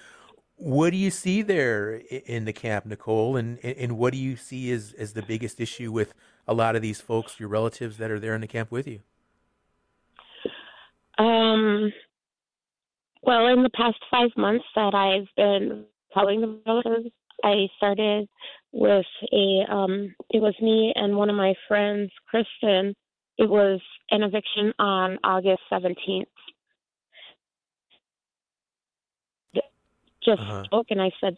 [0.57, 3.37] What do you see there in the camp, Nicole?
[3.37, 6.14] And and what do you see as as the biggest issue with
[6.47, 9.01] a lot of these folks, your relatives that are there in the camp with you?
[11.19, 11.93] Um.
[13.23, 17.11] Well, in the past five months that I've been following the relatives,
[17.44, 18.29] I started
[18.72, 19.64] with a.
[19.70, 22.94] Um, it was me and one of my friends, Kristen.
[23.38, 26.29] It was an eviction on August seventeenth.
[30.24, 30.64] Just Uh-huh.
[30.64, 31.37] spoke and I said,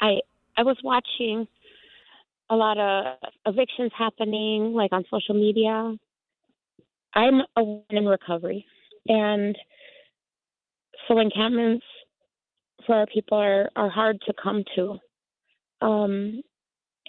[0.00, 0.20] I
[0.56, 1.48] I was watching
[2.50, 3.16] a lot of
[3.46, 5.96] evictions happening, like on social media.
[7.14, 8.66] I'm a woman in recovery,
[9.08, 9.56] and
[11.08, 11.84] so encampments
[12.86, 14.98] for our people are are hard to come to.
[15.80, 16.42] Um,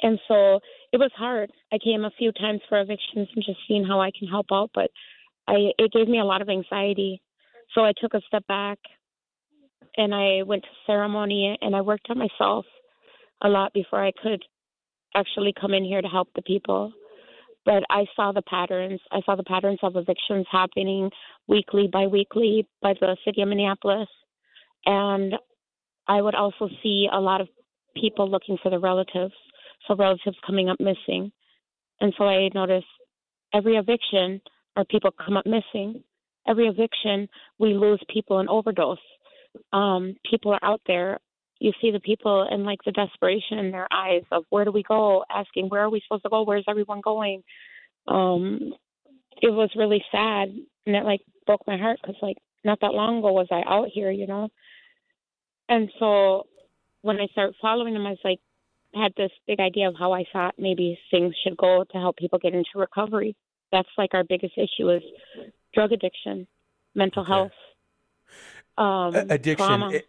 [0.02, 0.60] and so
[0.92, 1.52] it was hard.
[1.72, 4.72] I came a few times for evictions and just seeing how I can help out,
[4.74, 4.92] but
[5.48, 7.22] I it gave me a lot of anxiety.
[7.74, 8.78] So I took a step back
[9.98, 12.66] and I went to ceremony and I worked on myself
[13.42, 14.44] a lot before I could
[15.16, 16.92] actually come in here to help the people.
[17.66, 19.00] But I saw the patterns.
[19.12, 21.10] I saw the patterns of evictions happening
[21.48, 24.10] weekly by weekly by the city of Minneapolis.
[24.86, 25.34] And
[26.08, 27.48] I would also see a lot of
[28.00, 29.34] people looking for the relatives,
[29.88, 31.32] so relatives coming up missing.
[32.02, 32.86] And so I noticed
[33.54, 34.42] every eviction
[34.76, 36.04] our people come up missing.
[36.48, 37.28] Every eviction,
[37.58, 38.98] we lose people in overdose.
[39.72, 41.20] Um, people are out there.
[41.60, 44.84] You see the people and like the desperation in their eyes of where do we
[44.84, 45.24] go?
[45.34, 46.44] Asking where are we supposed to go?
[46.44, 47.44] Where's everyone going?
[48.08, 48.74] Um,
[49.42, 50.50] it was really sad,
[50.86, 53.88] and it like broke my heart because like not that long ago was I out
[53.94, 54.50] here, you know.
[55.70, 56.46] And so
[57.06, 58.40] when I started following them, I was like,
[58.94, 62.40] had this big idea of how I thought maybe things should go to help people
[62.40, 63.36] get into recovery
[63.72, 65.04] that's like our biggest issue is
[65.74, 66.48] drug addiction,
[66.94, 67.32] mental okay.
[67.32, 67.52] health,
[68.78, 70.02] um, addiction.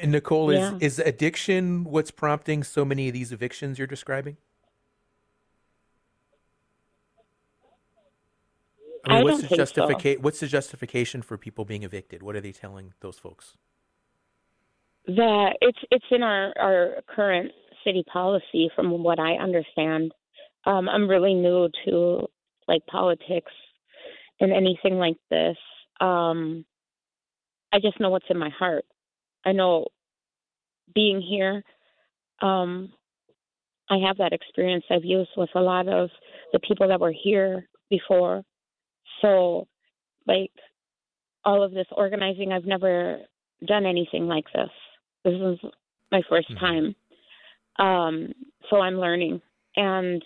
[0.00, 0.78] And Nicole, is, yeah.
[0.80, 4.36] is addiction what's prompting so many of these evictions you're describing?
[9.06, 10.18] I mean, I what's the justification?
[10.18, 10.24] So.
[10.24, 12.22] What's the justification for people being evicted?
[12.22, 13.56] What are they telling those folks?
[15.08, 17.50] That it's it's in our our current
[17.84, 20.12] city policy, from what I understand.
[20.66, 22.26] Um, I'm really new to
[22.66, 23.52] like politics
[24.40, 25.56] and anything like this.
[26.00, 26.64] Um,
[27.72, 28.84] I just know what's in my heart.
[29.44, 29.86] I know
[30.94, 31.62] being here,
[32.42, 32.92] um,
[33.90, 36.10] I have that experience I've used with a lot of
[36.52, 38.42] the people that were here before.
[39.22, 39.66] So,
[40.26, 40.52] like,
[41.44, 43.20] all of this organizing, I've never
[43.66, 44.70] done anything like this.
[45.30, 45.70] This is
[46.10, 46.58] my 1st mm-hmm.
[46.58, 46.94] time.
[47.78, 48.32] Um,
[48.70, 49.40] so I'm learning.
[49.76, 50.24] And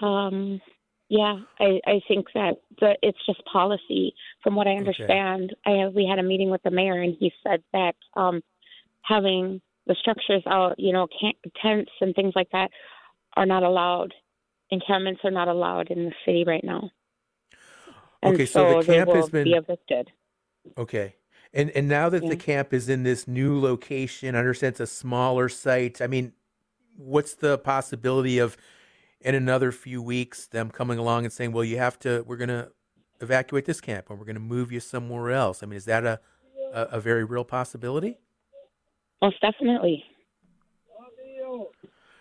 [0.00, 0.60] um,
[1.08, 4.14] yeah, I, I think that the, it's just policy.
[4.42, 5.82] From what I understand, okay.
[5.82, 8.42] I we had a meeting with the mayor, and he said that um,
[9.02, 11.08] having the structures out, you know,
[11.62, 12.70] tents and things like that,
[13.36, 14.12] are not allowed.
[14.70, 16.90] Encampments are not allowed in the city right now.
[18.22, 20.10] And okay, so, so the camp has been be evicted.
[20.76, 21.14] Okay,
[21.52, 22.30] and and now that yeah.
[22.30, 26.00] the camp is in this new location, I understand it's a smaller site.
[26.00, 26.32] I mean,
[26.96, 28.56] what's the possibility of
[29.20, 32.24] in another few weeks them coming along and saying, "Well, you have to.
[32.26, 32.70] We're going to
[33.20, 36.04] evacuate this camp, and we're going to move you somewhere else." I mean, is that
[36.04, 36.20] a
[36.72, 38.18] a, a very real possibility?
[39.22, 40.04] Most definitely.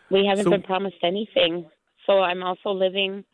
[0.10, 1.70] We haven't so, been promised anything,
[2.06, 3.26] so I'm also living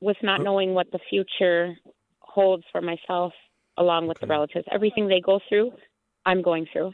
[0.00, 0.44] with not oh.
[0.44, 1.76] knowing what the future
[2.20, 3.32] holds for myself,
[3.78, 4.26] along with okay.
[4.26, 4.66] the relatives.
[4.70, 5.72] Everything they go through,
[6.26, 6.92] I'm going through.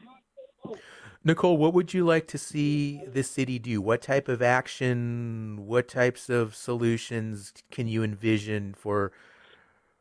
[1.22, 3.82] Nicole, what would you like to see the city do?
[3.82, 9.12] What type of action, what types of solutions can you envision for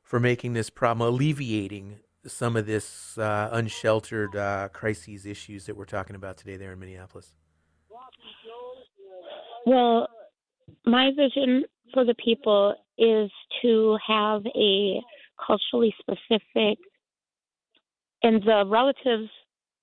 [0.01, 5.85] for making this problem, alleviating some of this uh, unsheltered uh, crises issues that we're
[5.85, 7.35] talking about today there in Minneapolis?
[9.65, 10.07] Well,
[10.85, 13.29] my vision for the people is
[13.61, 15.01] to have a
[15.45, 16.77] culturally specific,
[18.23, 19.29] and the relatives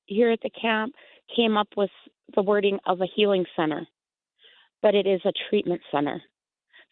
[0.07, 0.95] here at the camp
[1.35, 1.91] came up with
[2.35, 3.87] the wording of a healing center,
[4.83, 6.23] but it is a treatment center.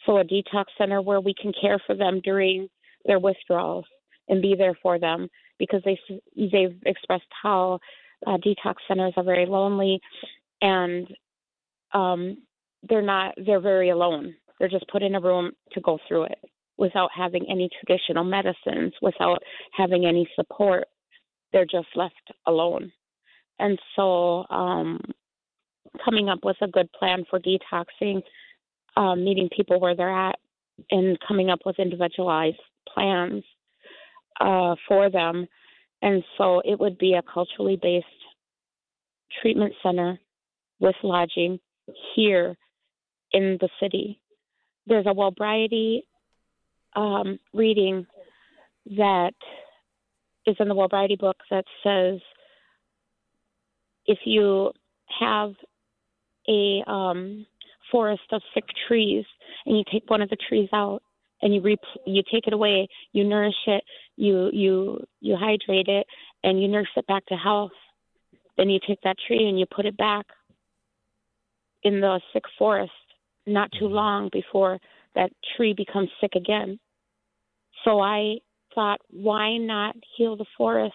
[0.06, 2.68] So, a detox center where we can care for them during
[3.06, 3.86] their withdrawals
[4.28, 5.98] and be there for them because they
[6.36, 7.78] they've expressed how
[8.26, 10.00] uh, detox centers are very lonely
[10.62, 11.08] and
[11.92, 12.38] um,
[12.88, 14.34] they're not they're very alone.
[14.58, 16.38] They're just put in a room to go through it
[16.76, 20.84] without having any traditional medicines, without having any support.
[21.52, 22.92] They're just left alone.
[23.58, 25.00] And so, um,
[26.04, 28.22] coming up with a good plan for detoxing,
[28.96, 30.36] um, meeting people where they're at,
[30.90, 32.58] and coming up with individualized
[32.92, 33.44] plans
[34.40, 35.46] uh, for them.
[36.02, 38.06] And so, it would be a culturally based
[39.40, 40.18] treatment center
[40.80, 41.60] with lodging
[42.16, 42.56] here
[43.32, 44.20] in the city.
[44.86, 46.00] There's a Wellbriety
[46.94, 48.06] um, reading
[48.96, 49.34] that
[50.46, 52.20] is in the Wellbriety book that says
[54.06, 54.70] if you
[55.18, 55.52] have
[56.48, 57.46] a um,
[57.90, 59.24] forest of sick trees
[59.66, 61.02] and you take one of the trees out
[61.42, 61.76] and you re-
[62.06, 63.82] you take it away, you nourish it,
[64.16, 66.06] you you you hydrate it,
[66.42, 67.72] and you nurse it back to health.
[68.56, 70.26] Then you take that tree and you put it back
[71.82, 72.92] in the sick forest.
[73.46, 73.94] Not too mm-hmm.
[73.94, 74.78] long before
[75.14, 76.78] that tree becomes sick again.
[77.84, 78.36] So I
[78.74, 80.94] thought, why not heal the forest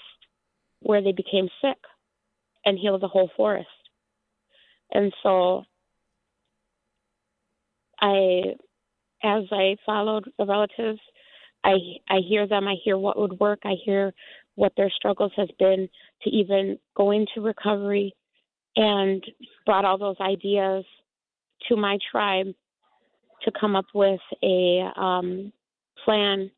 [0.82, 1.78] where they became sick
[2.66, 3.68] and heal the whole forest.
[4.92, 5.64] And so
[8.02, 8.56] I,
[9.24, 11.00] as I followed the relatives,
[11.64, 11.76] I
[12.10, 12.68] I hear them.
[12.68, 13.60] I hear what would work.
[13.66, 14.14] I hear
[14.56, 15.90] what their struggles has been
[16.24, 18.16] to even go into recovery,
[18.76, 19.24] and
[19.66, 20.86] brought all those ideas
[21.68, 22.48] to my tribe
[23.44, 25.52] to come up with a um,
[26.06, 26.50] plan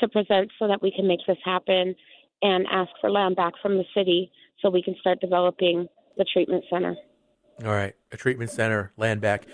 [0.00, 1.94] to present so that we can make this happen
[2.42, 4.30] and ask for land back from the city
[4.60, 6.96] so we can start developing the treatment center.
[7.64, 9.46] All right, a treatment center, land back.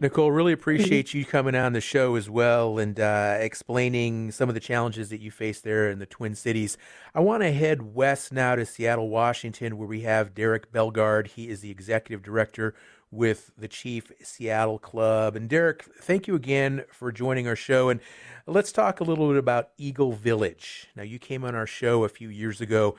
[0.00, 1.18] Nicole, really appreciate mm-hmm.
[1.18, 5.20] you coming on the show as well and uh, explaining some of the challenges that
[5.20, 6.78] you face there in the Twin Cities.
[7.14, 11.28] I want to head west now to Seattle, Washington, where we have Derrick Belgarde.
[11.28, 12.74] He is the executive director
[13.10, 15.34] with the Chief Seattle Club.
[15.36, 17.88] And Derrick, thank you again for joining our show.
[17.88, 18.00] And
[18.46, 20.88] let's talk a little bit about Eagle Village.
[20.94, 22.96] Now, you came on our show a few years ago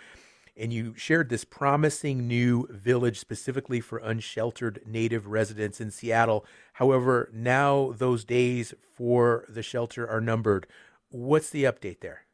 [0.58, 6.46] and you shared this promising new village specifically for unsheltered native residents in Seattle.
[6.74, 10.68] However, now those days for the shelter are numbered.
[11.10, 12.26] What's the update there?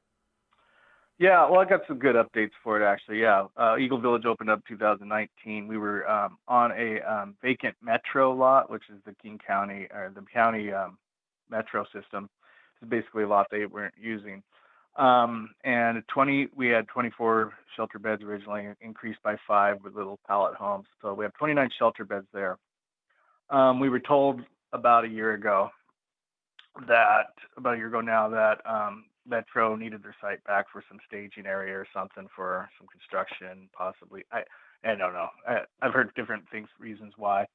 [1.20, 3.22] Yeah, well, I got some good updates for it actually.
[3.22, 5.68] Yeah, uh, Eagle Village opened up 2019.
[5.68, 10.11] We were um, on a um, vacant metro lot, which is the King County or
[10.13, 10.97] the county um,
[11.49, 12.30] metro system.
[12.80, 14.43] It's basically a lot they weren't using.
[14.95, 20.55] Um, and 20, we had 24 shelter beds originally, increased by five with little pallet
[20.55, 20.88] homes.
[21.01, 22.57] So we have 29 shelter beds there.
[23.49, 24.41] Um, we were told
[24.74, 25.70] about a year ago
[26.88, 30.99] that, about a year ago now, that um, Metro needed their site back for some
[31.07, 34.23] staging area or something for some construction, possibly.
[34.32, 34.41] I,
[34.84, 35.28] I don't know.
[35.47, 37.47] I, have heard different things, reasons why.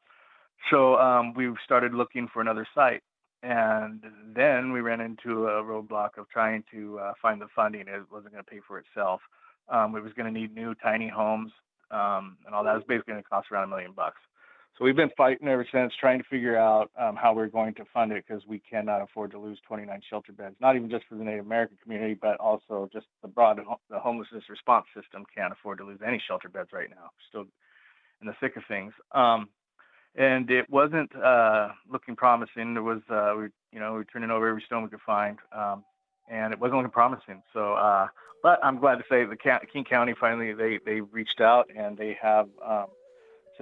[0.71, 3.03] So um, we started looking for another site
[3.43, 4.05] and
[4.35, 7.83] then we ran into a roadblock of trying to uh, find the funding.
[7.83, 9.21] It wasn't going to pay for itself.
[9.69, 11.51] Um, it was going to need new tiny homes
[11.91, 12.73] um, and all that.
[12.73, 14.21] It was basically going to cost around a million bucks.
[14.79, 17.85] So we've been fighting ever since, trying to figure out um, how we're going to
[17.93, 20.57] fund it because we cannot afford to lose 29 shelter beds.
[20.61, 23.61] Not even just for the Native American community, but also just the broad
[23.91, 27.11] the homelessness response system can't afford to lose any shelter beds right now.
[27.29, 27.45] Still
[28.23, 28.95] in the thick of things.
[29.13, 29.49] Um,
[30.15, 32.75] and it wasn't uh, looking promising.
[32.75, 35.39] There was, uh, we, you know, we were turning over every stone we could find,
[35.57, 35.85] um,
[36.31, 37.43] and it wasn't looking promising.
[37.53, 38.09] So, uh,
[38.43, 39.37] but I'm glad to say the
[39.71, 42.87] King County finally they they reached out and they have um,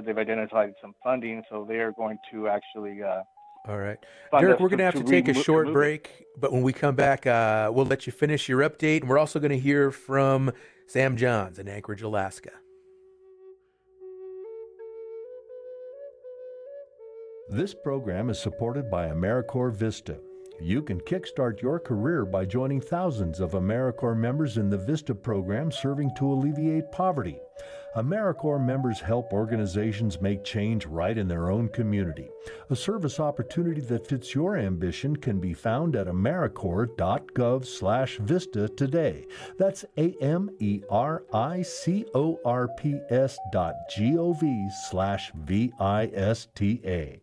[0.01, 3.03] so they've identified some funding, so they are going to actually.
[3.03, 3.22] Uh,
[3.68, 3.98] all right,
[4.32, 6.94] Derrick, we're going to have to, to take a short break, but when we come
[6.94, 10.53] back, uh, we'll let you finish your update, and we're also going to hear from
[10.86, 12.53] Sam Johns in Anchorage, Alaska.
[17.51, 20.20] This program is supported by AmeriCorps Vista.
[20.62, 25.72] You can kickstart your career by joining thousands of AmeriCorps members in the VISTA program
[25.72, 27.40] serving to alleviate poverty.
[27.96, 32.28] AmeriCorps members help organizations make change right in their own community.
[32.68, 39.26] A service opportunity that fits your ambition can be found at americorps.gov slash vista today.
[39.58, 40.58] That's A-M-E-R-I-C-O-R-P-S
[43.50, 47.22] dot G-O-V slash V-I-S-T-A.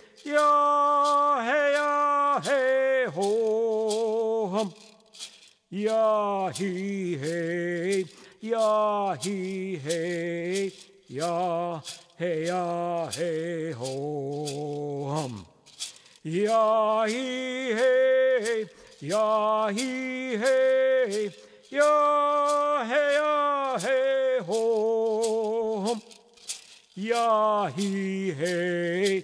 [0.23, 4.47] he hey, ya he hey, ho.
[4.51, 4.73] Hum.
[5.71, 8.03] Ya he hey
[8.41, 10.69] ya he hey
[11.07, 11.79] ya
[12.17, 15.45] hey ya hey ho hum.
[16.23, 18.65] Ya he hey
[18.99, 21.31] ya he hey
[21.71, 26.01] ya hey ya hey ho hum.
[26.95, 29.23] Ya he hey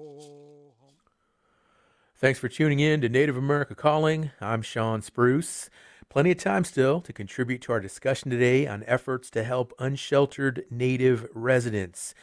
[2.21, 4.29] Thanks for tuning in to Native America Calling.
[4.39, 5.71] I'm Shawn Spruce.
[6.07, 10.63] Plenty of time still to contribute to our discussion today on efforts to help unsheltered
[10.69, 12.13] Native residents.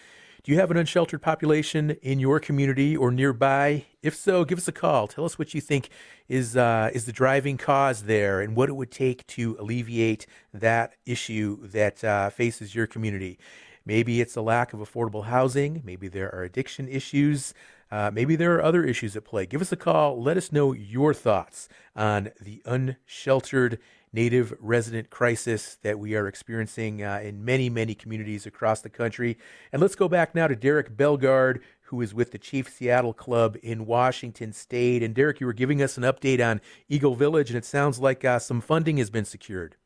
[0.44, 3.86] Do you have an unsheltered population in your community or nearby?
[4.00, 5.08] If so, give us a call.
[5.08, 5.88] Tell us what you think
[6.28, 10.94] is uh, is the driving cause there, and what it would take to alleviate that
[11.06, 13.36] issue that uh, faces your community.
[13.84, 15.82] Maybe it's a lack of affordable housing.
[15.84, 17.52] Maybe there are addiction issues.
[17.90, 19.46] Uh, maybe there are other issues at play.
[19.46, 20.22] Give us a call.
[20.22, 23.78] Let us know your thoughts on the unsheltered
[24.12, 29.36] native resident crisis that we are experiencing uh, in many, many communities across the country.
[29.72, 33.56] And let's go back now to Derrick Belgarde, who is with the Chief Seattle Club
[33.62, 35.02] in Washington State.
[35.02, 38.24] And Derrick, you were giving us an update on Eagle Village, and it sounds like
[38.24, 39.76] uh, some funding has been secured.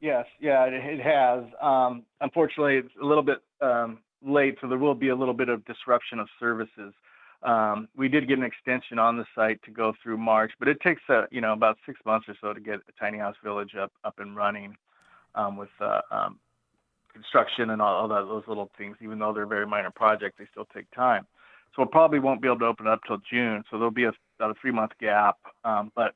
[0.00, 1.44] Yes, yeah, it, it has.
[1.60, 5.48] Um, unfortunately, it's a little bit um, late, so there will be a little bit
[5.48, 6.92] of disruption of services.
[7.42, 10.80] Um, we did get an extension on the site to go through March, but it
[10.80, 13.74] takes uh, you know about six months or so to get a tiny house village
[13.74, 14.76] up up and running
[15.34, 16.38] um, with uh, um,
[17.12, 18.96] construction and all, all that, those little things.
[19.02, 21.26] Even though they're very minor projects, they still take time.
[21.74, 23.64] So we probably won't be able to open up till June.
[23.70, 25.38] So there'll be a, about a three month gap.
[25.64, 26.14] Um, but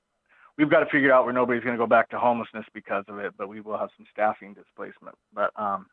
[0.59, 3.19] we've got to figure out where nobody's going to go back to homelessness because of
[3.19, 3.33] it.
[3.39, 5.17] But we will have some staffing displacement.
[5.33, 5.87] But um,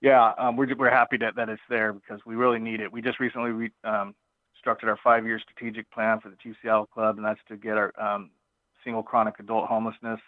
[0.00, 2.92] yeah, um, we're we're happy that that it's there because we really need it.
[2.92, 4.14] We just recently re, um,
[4.58, 8.30] structured our five-year strategic plan for the Seattle Club, and that's to get our um,
[8.84, 10.20] single chronic adult homelessness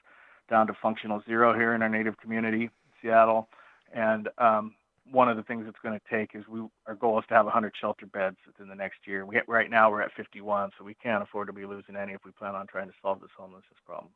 [0.49, 2.71] down to functional zero here in our native community,
[3.03, 3.49] Seattle.
[3.95, 4.75] And um,
[5.11, 7.45] one of the things it's going to take is we our goal is to have
[7.45, 9.25] 100 shelter beds within the next year.
[9.27, 12.25] We right now we're at 51, so we can't afford to be losing any if
[12.25, 14.11] we plan on trying to solve this homelessness problem.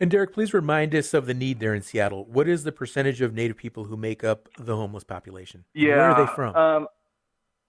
[0.00, 2.24] And Derrick, please remind us of the need there in Seattle.
[2.24, 5.64] What is the percentage of Native people who make up the homeless population?
[5.74, 6.56] Yeah, where are they from?
[6.56, 6.88] Um,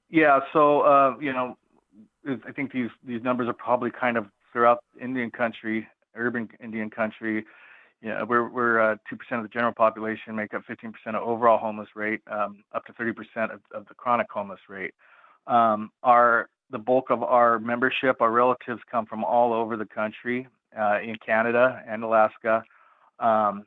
[0.10, 1.58] yeah, so uh, you know,
[2.26, 7.46] I think these these numbers are probably kind of throughout Indian country, urban Indian country.
[8.02, 11.58] Yeah, we're we're uh, two percent of the general population, make up 15% of overall
[11.58, 13.14] homeless rate, um, up to 30%
[13.54, 14.94] of, of the chronic homeless rate.
[15.48, 20.48] Um, our the bulk of our membership, our relatives come from all over the country
[20.78, 22.64] uh, in Canada and Alaska.
[23.20, 23.66] Um,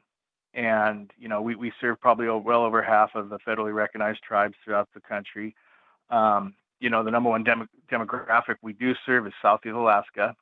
[0.54, 4.54] and, you know, we, we serve probably well over half of the federally recognized tribes
[4.64, 5.54] throughout the country.
[6.10, 10.36] Um, you know, the number one dem- demographic we do serve is Southeast Alaska.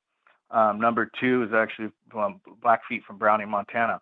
[0.50, 1.90] Um, number two is actually
[2.62, 4.00] Blackfeet from Browning, Montana.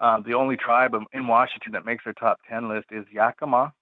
[0.00, 3.72] Um, the only tribe in Washington that makes our top 10 list is Yakama.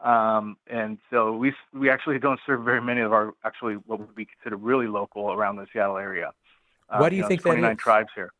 [0.00, 4.14] Um, and so we we actually don't serve very many of our actually what would
[4.14, 6.32] be considered really local around the Seattle area.
[6.98, 7.78] Why do you, you know, think 29 that is?
[7.78, 8.32] tribes here.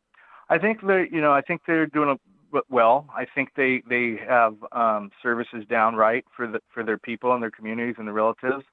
[0.49, 2.19] I think they you know I think they're doing
[2.53, 3.09] a, well.
[3.17, 7.43] I think they they have um, services down right for the for their people and
[7.43, 8.65] their communities and their relatives.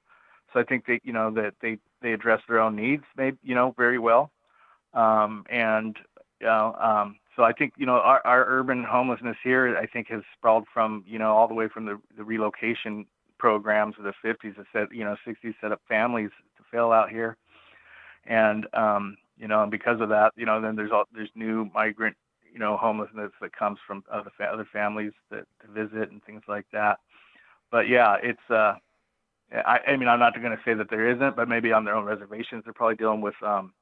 [0.52, 3.54] So I think they you know that they they address their own needs maybe you
[3.54, 4.30] know very well.
[4.94, 5.96] Um, and
[6.40, 10.08] you know, um, so I think you know our, our urban homelessness here I think
[10.08, 13.06] has sprawled from you know all the way from the, the relocation
[13.38, 17.10] programs of the 50s that set you know 60s set up families to fail out
[17.10, 17.36] here,
[18.26, 21.70] and um, you know and because of that you know then there's all there's new
[21.74, 22.16] migrant
[22.52, 26.42] you know homelessness that comes from other fa- other families that to visit and things
[26.48, 26.98] like that.
[27.70, 28.74] But yeah, it's uh,
[29.52, 31.94] I, I mean I'm not going to say that there isn't, but maybe on their
[31.94, 33.72] own reservations they're probably dealing with um,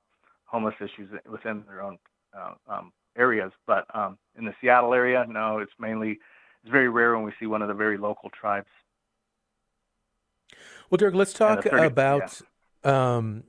[0.44, 1.98] homeless issues within their own
[2.36, 3.52] uh, um, areas.
[3.66, 6.18] But um, in the Seattle area, no, it's mainly
[6.62, 8.68] it's very rare when we see one of the very local tribes.
[10.90, 12.40] Well, Derrick, let's talk 30 about
[12.84, 13.44] um,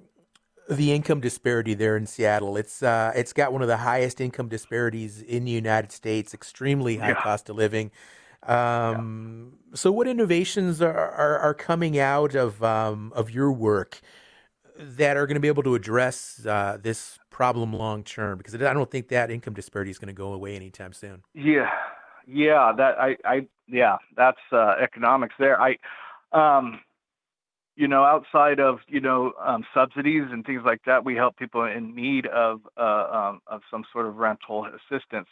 [0.69, 2.57] the income disparity there in Seattle.
[2.57, 6.33] It's uh, it's got one of the highest income disparities in the United States.
[6.33, 7.23] Extremely high Yeah.
[7.23, 7.91] cost of living.
[8.43, 14.01] Um, So, what innovations are, are, are coming out of um, of your work
[14.77, 18.37] that are going to be able to address uh, this problem long term?
[18.37, 21.23] Because I don't think that income disparity is going to go away anytime soon.
[21.33, 21.69] Yeah,
[22.27, 25.59] yeah, that I, I, yeah, that's uh, economics there.
[25.61, 25.77] I,
[26.31, 26.79] um,
[27.77, 31.63] you know, outside of you know um, subsidies and things like that, we help people
[31.63, 35.27] in need of uh, um, of some sort of rental assistance.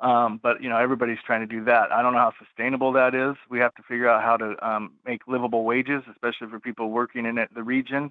[0.00, 1.92] Um, but you know, everybody's trying to do that.
[1.92, 3.36] I don't know how sustainable that is.
[3.50, 7.26] We have to figure out how to um, make livable wages, especially for people working
[7.26, 8.10] in it, the region.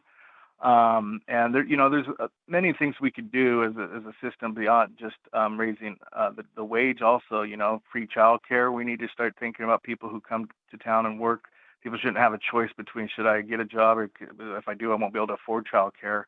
[0.62, 4.04] Um, and there, you know, there's uh, many things we could do as a, as
[4.06, 7.02] a system beyond just um, raising uh, the, the wage.
[7.02, 8.72] Also, you know, free childcare.
[8.72, 11.46] We need to start thinking about people who come to town and work.
[11.82, 14.10] People shouldn't have a choice between should I get a job or
[14.58, 16.24] if I do, I won't be able to afford childcare.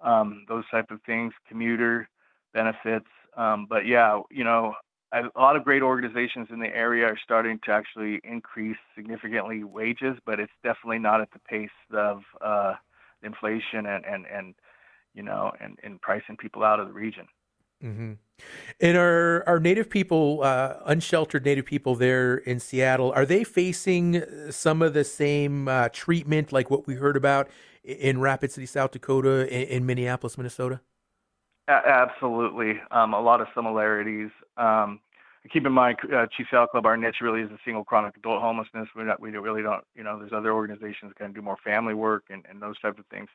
[0.00, 2.08] Um, those type of things, commuter
[2.52, 3.08] benefits.
[3.36, 4.74] Um, but yeah, you know,
[5.12, 10.16] a lot of great organizations in the area are starting to actually increase significantly wages,
[10.26, 12.74] but it's definitely not at the pace of uh,
[13.22, 14.54] inflation and and and
[15.14, 17.26] you know and and pricing people out of the region.
[17.84, 18.12] Mm-hmm.
[18.80, 24.22] And are are Native people, uh, unsheltered Native people there in Seattle, are they facing
[24.50, 27.48] some of the same uh, treatment like what we heard about
[27.84, 30.80] in Rapid City, South Dakota, in, in Minneapolis, Minnesota?
[31.68, 34.30] A- absolutely, um, a lot of similarities.
[34.56, 35.00] Um,
[35.52, 38.40] keep in mind, uh, Chief Seattle Club, our niche really is a single chronic adult
[38.40, 38.88] homelessness.
[38.96, 41.58] We're not, we really don't, you know, there's other organizations that kind of do more
[41.62, 43.28] family work and, and those types of things.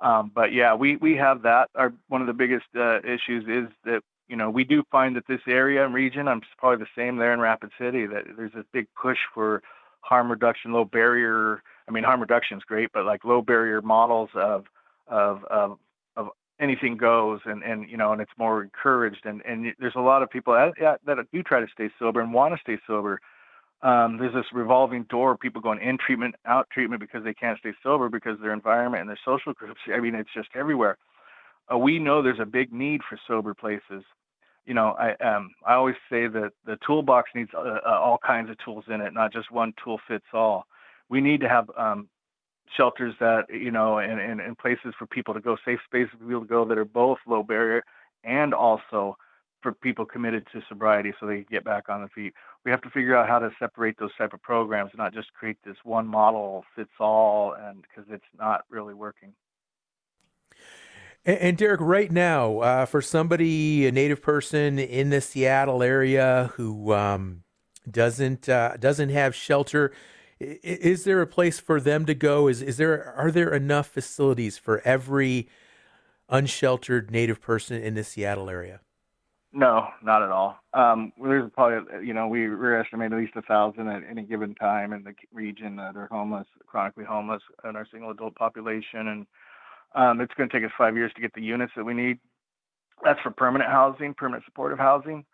[0.00, 1.68] Um, but yeah, we we have that.
[1.74, 5.26] Our one of the biggest uh, issues is that you know we do find that
[5.26, 8.64] this area and region, I'm probably the same there in Rapid City, that there's this
[8.72, 9.62] big push for
[10.00, 11.62] harm reduction, low barrier.
[11.88, 14.66] I mean, harm reduction is great, but like low barrier models of
[15.08, 15.78] of of,
[16.60, 19.24] anything goes, and and you know, and it's more encouraged.
[19.24, 22.32] And and there's a lot of people that, that do try to stay sober and
[22.32, 23.20] want to stay sober
[23.82, 27.58] um, there's this revolving door of people going in treatment, out treatment because they can't
[27.60, 29.80] stay sober because their environment and their social groups.
[29.92, 30.98] I mean, it's just everywhere.
[31.72, 34.02] Uh, we know there's a big need for sober places.
[34.66, 38.50] You know, I um, I always say that the toolbox needs uh, uh, all kinds
[38.50, 40.66] of tools in it, not just one tool fits all.
[41.08, 42.08] We need to have um,
[42.76, 46.24] shelters that you know, and, and, and places for people to go, safe spaces for
[46.26, 47.84] people to go that are both low barrier
[48.24, 49.16] and also
[49.62, 52.32] for people committed to sobriety so they can get back on the feet.
[52.64, 55.58] We have to figure out how to separate those type of programs, not just create
[55.64, 59.32] this one model fits all, and because it's not really working.
[61.24, 66.52] And, and Derrick, right now, uh, for somebody, a native person in the Seattle area
[66.54, 67.42] who um,
[67.90, 69.92] doesn't uh, doesn't have shelter,
[70.40, 72.48] is there a place for them to go?
[72.48, 75.48] Is is there are there enough facilities for every
[76.28, 78.80] unsheltered native person in the Seattle area?
[79.52, 80.58] No, not at all.
[80.74, 84.54] Um, there's probably, you know, we we estimate at least a thousand at any given
[84.54, 89.26] time in the region that are homeless, chronically homeless, in our single adult population, and
[89.94, 92.18] um, it's going to take us five years to get the units that we need.
[93.02, 95.24] That's for permanent housing, permanent supportive housing,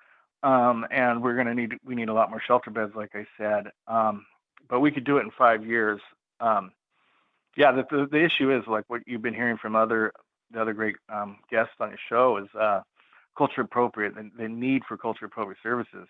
[0.45, 3.27] um, and we're going to need we need a lot more shelter beds, like I
[3.37, 3.73] said.
[3.89, 4.27] Um,
[4.71, 6.01] but we could do it in five years.
[6.39, 6.71] Um,
[7.57, 10.12] yeah, the, the, the issue is like what you've been hearing from other
[10.53, 12.49] the other great um, guests on your show is.
[12.55, 12.83] Uh,
[13.37, 16.07] culture appropriate, the, the need for culture appropriate services.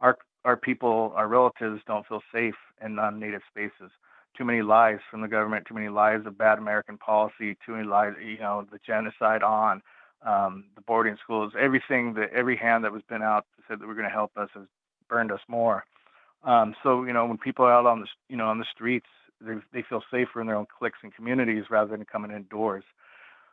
[0.00, 2.54] Our our people, our relatives don't feel safe
[2.84, 3.90] in non-native spaces.
[4.36, 7.84] Too many lies from the government, too many lies of bad American policy, too many
[7.86, 9.80] lies, you know, the genocide on,
[10.26, 13.94] um, the boarding schools, everything that every hand that was been out said that we're
[13.94, 14.64] going to help us has
[15.08, 15.84] burned us more.
[16.42, 19.06] Um, so you know, when people are out on the you know on the streets,
[19.40, 22.84] they they feel safer in their own cliques and communities rather than coming indoors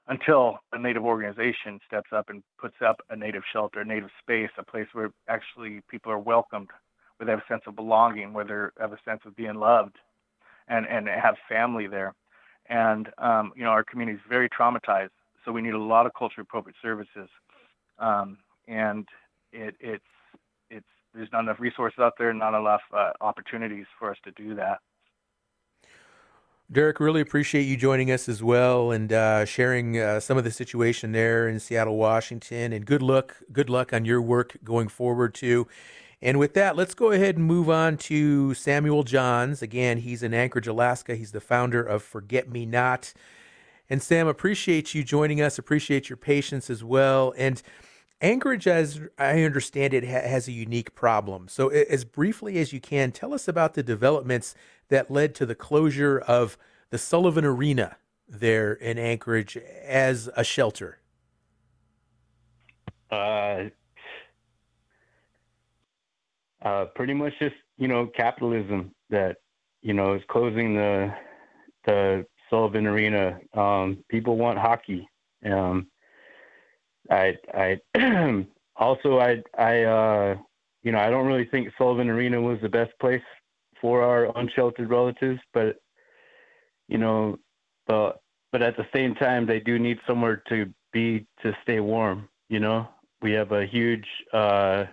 [0.07, 4.49] until a native organization steps up and puts up a native shelter, a native space,
[4.57, 6.69] a place where actually people are welcomed,
[7.17, 9.95] where they have a sense of belonging, where they have a sense of being loved,
[10.67, 12.13] and and have family there.
[12.69, 15.09] And um, you know, our community is very traumatized,
[15.43, 17.29] so we need a lot of culturally appropriate services.
[17.99, 18.37] Um,
[18.67, 19.07] and
[19.51, 20.03] it, it's
[20.69, 24.55] it's there's not enough resources out there, not enough uh, opportunities for us to do
[24.55, 24.79] that.
[26.71, 30.51] Derrick, really appreciate you joining us as well and uh, sharing uh, some of the
[30.51, 32.71] situation there in Seattle, Washington.
[32.71, 35.67] And good luck, good luck on your work going forward too.
[36.21, 39.61] And with that, let's go ahead and move on to Samuel Johns.
[39.61, 41.15] Again, he's in Anchorage, Alaska.
[41.15, 43.13] He's the founder of Forget Me Not.
[43.89, 45.59] And Sam, appreciate you joining us.
[45.59, 47.33] Appreciate your patience as well.
[47.37, 47.61] And
[48.21, 51.47] Anchorage, as I understand it, ha- has a unique problem.
[51.47, 54.53] So, as briefly as you can, tell us about the developments
[54.89, 56.57] that led to the closure of
[56.91, 57.97] the Sullivan Arena
[58.27, 60.99] there in Anchorage as a shelter?
[63.09, 63.65] Uh,
[66.61, 69.37] uh, pretty much just you know capitalism that
[69.81, 71.13] you know is closing the
[71.85, 73.39] the Sullivan Arena.
[73.53, 75.09] Um, people want hockey.
[75.45, 75.87] Um,
[77.11, 77.79] I I
[78.75, 80.37] also I I uh,
[80.83, 83.21] you know I don't really think Sullivan Arena was the best place
[83.79, 85.77] for our unsheltered relatives, but
[86.87, 87.37] you know,
[87.87, 92.29] but but at the same time, they do need somewhere to be to stay warm.
[92.49, 92.87] You know,
[93.21, 94.85] we have a huge uh,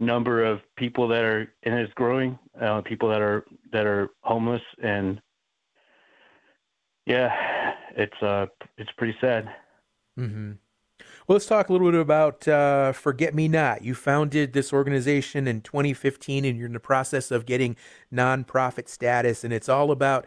[0.00, 2.38] number of people that are and it's growing.
[2.60, 5.20] Uh, people that are that are homeless, and
[7.06, 7.32] yeah,
[7.96, 8.46] it's uh
[8.76, 9.48] it's pretty sad.
[10.18, 10.52] Mm-hmm.
[11.26, 13.82] Well, let's talk a little bit about uh, Forget Me Not.
[13.82, 17.74] You founded this organization in 2015, and you're in the process of getting
[18.14, 20.24] nonprofit status, and it's all about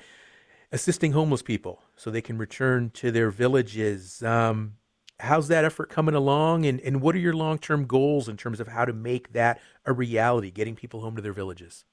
[0.73, 4.21] assisting homeless people so they can return to their villages.
[4.23, 4.73] Um,
[5.21, 8.59] how's that effort coming along, and, and what are your long term goals in terms
[8.59, 11.85] of how to make that a reality, getting people home to their villages?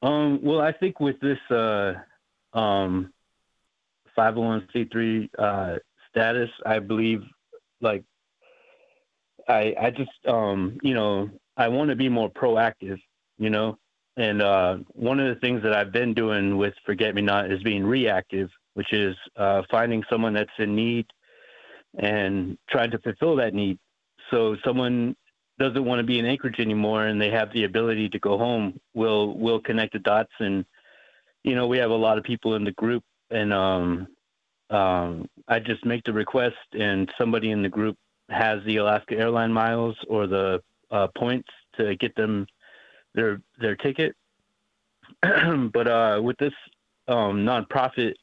[0.00, 1.94] Um, well, I think with this uh,
[2.56, 3.12] um,
[4.16, 5.78] 501c3 uh,
[6.10, 7.22] status, I believe
[7.80, 8.04] like
[9.48, 12.98] I I just um you know I want to be more proactive,
[13.38, 13.78] you know,
[14.16, 17.62] and uh, one of the things that I've been doing with Forget Me Not is
[17.62, 21.06] being reactive, which is uh, finding someone that's in need
[21.98, 23.78] and trying to fulfill that need.
[24.30, 25.16] So someone
[25.58, 28.80] doesn't want to be in Anchorage anymore and they have the ability to go home,
[28.94, 30.64] we'll we'll connect the dots and
[31.42, 34.06] you know, we have a lot of people in the group and um
[34.70, 37.96] um I just make the request and somebody in the group
[38.28, 42.46] has the Alaska airline miles or the uh, points to get them
[43.14, 44.14] their their ticket.
[45.22, 46.54] but uh with this
[47.08, 48.14] um nonprofit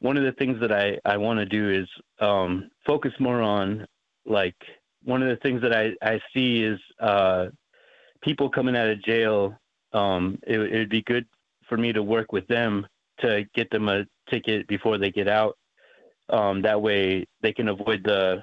[0.00, 1.88] one of the things that I, I want to do is
[2.20, 3.86] um, focus more on
[4.24, 4.56] like
[5.04, 7.46] one of the things that I, I see is uh,
[8.22, 9.58] people coming out of jail.
[9.92, 11.26] Um, it would be good
[11.68, 12.86] for me to work with them
[13.20, 15.56] to get them a ticket before they get out.
[16.28, 18.42] Um, that way they can avoid the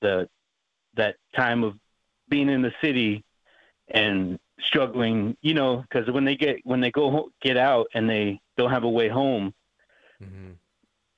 [0.00, 0.28] the
[0.94, 1.74] that time of
[2.28, 3.24] being in the city
[3.88, 5.36] and struggling.
[5.42, 8.84] You know, because when they get when they go get out and they don't have
[8.84, 9.54] a way home.
[10.22, 10.52] Mm-hmm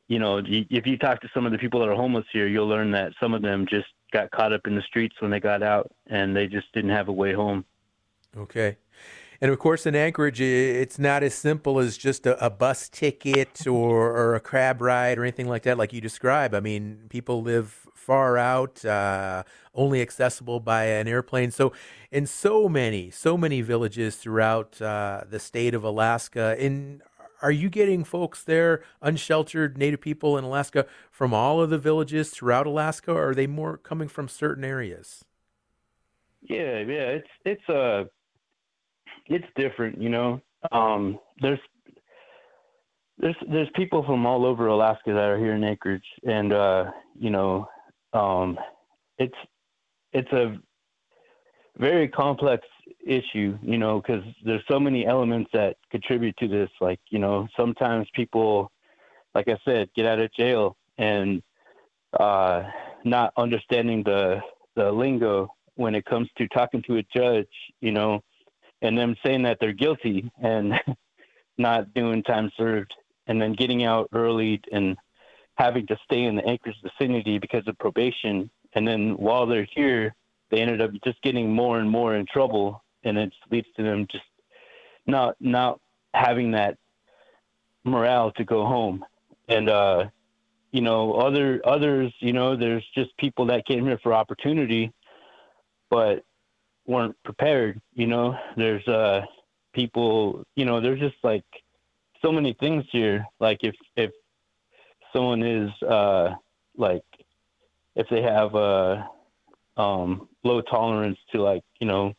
[0.08, 2.68] you know, if you talk to some of the people that are homeless here, you'll
[2.68, 5.62] learn that some of them just got caught up in the streets when they got
[5.62, 7.64] out and they just didn't have a way home.
[8.36, 8.76] Okay.
[9.44, 13.66] And of course, in Anchorage, it's not as simple as just a, a bus ticket
[13.66, 16.54] or, or, a crab ride or anything like that, like you describe.
[16.54, 19.42] I mean, people live far out, uh,
[19.74, 21.50] only accessible by an airplane.
[21.50, 21.74] So,
[22.10, 27.02] in so many, so many villages throughout uh, the state of Alaska, in
[27.42, 32.30] are you getting folks there, unsheltered Native people in Alaska, from all of the villages
[32.30, 35.22] throughout Alaska, or are they more coming from certain areas?
[36.40, 38.04] Yeah, yeah, it's it's uh
[39.26, 40.40] it's different, you know.
[40.72, 41.58] Um, there's
[43.18, 47.30] there's there's people from all over Alaska that are here in Anchorage, and uh, you
[47.30, 47.68] know,
[48.12, 48.58] um,
[49.18, 49.36] it's
[50.12, 50.56] it's a
[51.76, 52.66] very complex
[53.06, 56.70] issue, you know, because there's so many elements that contribute to this.
[56.80, 58.70] Like, you know, sometimes people,
[59.34, 61.42] like I said, get out of jail and
[62.18, 62.64] uh,
[63.04, 64.40] not understanding the
[64.76, 67.48] the lingo when it comes to talking to a judge,
[67.80, 68.22] you know,
[68.84, 70.74] and them saying that they're guilty and
[71.58, 72.92] not doing time served,
[73.26, 74.96] and then getting out early and
[75.56, 80.14] having to stay in the Anchorage vicinity because of probation, and then while they're here
[80.50, 84.06] they ended up just getting more and more in trouble, and it leads to them
[84.10, 84.24] just
[85.06, 85.80] not not
[86.12, 86.76] having that
[87.84, 89.04] morale to go home.
[89.48, 90.06] And uh,
[90.70, 94.92] you know, other others, you know, there's just people that came here for opportunity,
[95.90, 96.24] but
[96.86, 97.80] weren't prepared.
[97.94, 99.22] You know, there's uh
[99.72, 101.44] people, you know, there's just like
[102.22, 103.26] so many things here.
[103.40, 104.10] Like if if
[105.12, 106.34] someone is uh
[106.76, 107.04] like
[107.96, 109.08] if they have a
[109.76, 112.14] um low tolerance to like you know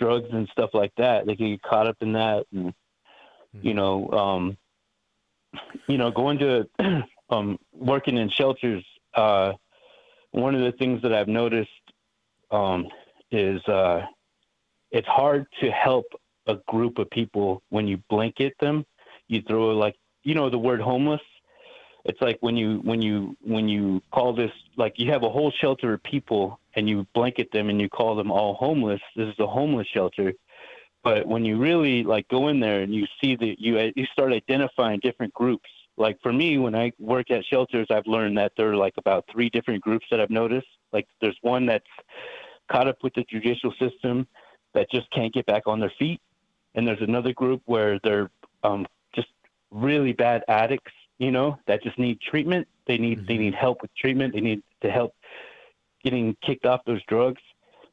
[0.00, 1.26] drugs and stuff like that.
[1.26, 3.66] They can get caught up in that, and mm-hmm.
[3.66, 4.56] you know, um,
[5.86, 6.68] you know, going to
[7.30, 8.84] um, working in shelters.
[9.14, 9.52] Uh,
[10.32, 11.70] one of the things that I've noticed
[12.50, 12.88] um,
[13.30, 14.06] is uh,
[14.90, 16.06] it's hard to help
[16.46, 18.84] a group of people when you blanket them.
[19.28, 21.20] You throw like you know the word homeless?
[22.04, 25.52] It's like when you when you when you call this like you have a whole
[25.60, 29.00] shelter of people and you blanket them and you call them all homeless.
[29.16, 30.32] This is a homeless shelter.
[31.02, 34.32] But when you really like go in there and you see that you you start
[34.32, 35.68] identifying different groups.
[35.96, 39.26] Like for me when i work at shelters i've learned that there are like about
[39.30, 40.68] three different groups that i've noticed.
[40.92, 41.84] Like there's one that's
[42.70, 44.26] caught up with the judicial system
[44.74, 46.20] that just can't get back on their feet
[46.74, 48.30] and there's another group where they're
[48.62, 49.28] um, just
[49.70, 52.66] really bad addicts you know, that just need treatment.
[52.86, 53.26] They need mm-hmm.
[53.26, 54.34] they need help with treatment.
[54.34, 55.14] They need to help
[56.02, 57.42] getting kicked off those drugs.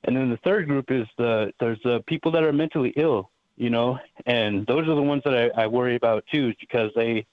[0.06, 3.70] And then the third group is the there's the people that are mentally ill, you
[3.70, 7.28] know, and those are the ones that I, I worry about too, because they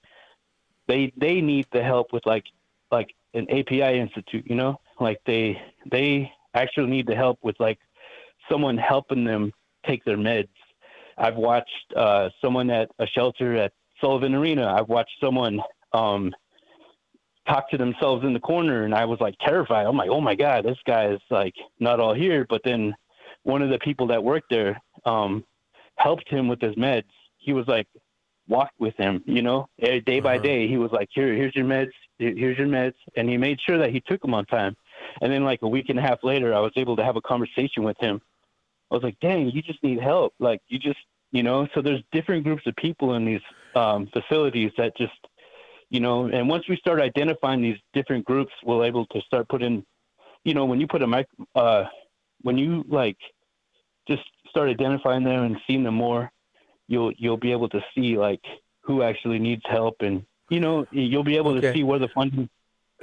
[0.87, 2.45] they they need the help with like
[2.91, 7.79] like an API institute, you know, like they they actually need the help with like
[8.49, 9.51] someone helping them
[9.85, 10.49] take their meds.
[11.17, 14.73] I've watched uh, someone at a shelter at Sullivan Arena.
[14.73, 15.61] I've watched someone
[15.93, 16.33] um,
[17.47, 19.85] talk to themselves in the corner, and I was like terrified.
[19.85, 22.45] I'm like, oh my god, this guy is like not all here.
[22.49, 22.93] But then
[23.43, 25.45] one of the people that worked there um,
[25.97, 27.03] helped him with his meds.
[27.37, 27.87] He was like
[28.47, 30.21] walked with him, you know, day uh-huh.
[30.21, 30.67] by day.
[30.67, 33.91] He was like, here, here's your meds, here's your meds, and he made sure that
[33.91, 34.75] he took them on time.
[35.21, 37.21] And then like a week and a half later, I was able to have a
[37.21, 38.21] conversation with him.
[38.91, 40.33] I was like, dang, you just need help.
[40.39, 40.99] Like you just,
[41.31, 43.41] you know, so there's different groups of people in these
[43.75, 45.13] um, facilities that just
[45.89, 49.85] you know, and once we start identifying these different groups, we'll able to start putting,
[50.43, 51.85] you know, when you put a mic, uh,
[52.41, 53.17] when you like
[54.07, 56.31] just start identifying them and seeing them more,
[56.87, 58.41] you'll you'll be able to see like
[58.81, 61.67] who actually needs help, and you know you'll be able Okay.
[61.67, 62.49] to see where the funding.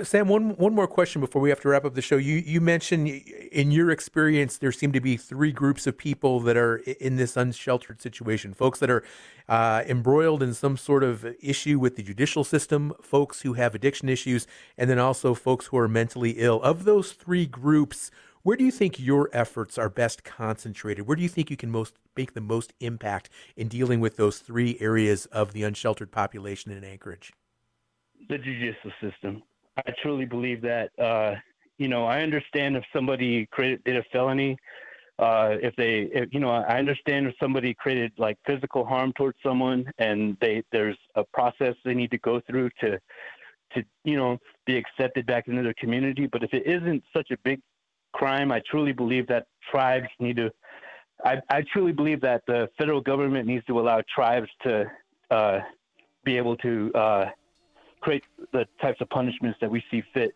[0.01, 2.17] Sam, one one more question before we have to wrap up the show.
[2.17, 6.57] You you mentioned in your experience there seem to be three groups of people that
[6.57, 9.05] are in this unsheltered situation: folks that are
[9.51, 14.09] uh, embroiled in some sort of issue with the judicial system, folks who have addiction
[14.09, 14.47] issues,
[14.79, 16.63] and then also folks who are mentally ill.
[16.63, 18.11] Of those three groups,
[18.43, 21.07] where do you think your efforts are best concentrated?
[21.07, 24.39] Where do you think you can most make the most impact in dealing with those
[24.39, 27.35] three areas of the unsheltered population in Anchorage?
[28.29, 29.43] the judicial system.
[29.77, 30.91] I truly believe that.
[30.99, 31.35] Uh,
[31.79, 34.57] you know, I understand if somebody created did a felony,
[35.19, 39.39] uh, if they, if, you know, I understand if somebody created like physical harm towards
[39.43, 42.99] someone, and they there's a process they need to go through to,
[43.75, 46.27] to you know, be accepted back into their community.
[46.27, 47.61] But if it isn't such a big
[48.13, 50.51] crime, I truly believe that tribes need to.
[51.25, 54.91] I, I truly believe that the federal government needs to allow tribes to
[55.31, 55.61] uh,
[56.25, 57.27] be able to uh,
[58.03, 60.35] create the types of punishments that we see fit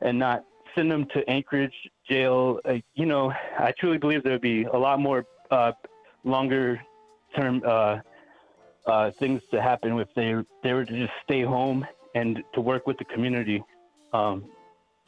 [0.00, 0.44] and not
[0.74, 1.74] send them to Anchorage
[2.08, 2.58] jail.
[2.64, 5.72] Uh, you know, I truly believe there would be a lot more uh,
[6.24, 6.80] longer
[7.36, 7.98] term uh,
[8.86, 12.86] uh, things to happen if they they were to just stay home and to work
[12.86, 13.62] with the community.
[14.12, 14.44] Um,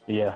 [0.07, 0.35] yeah.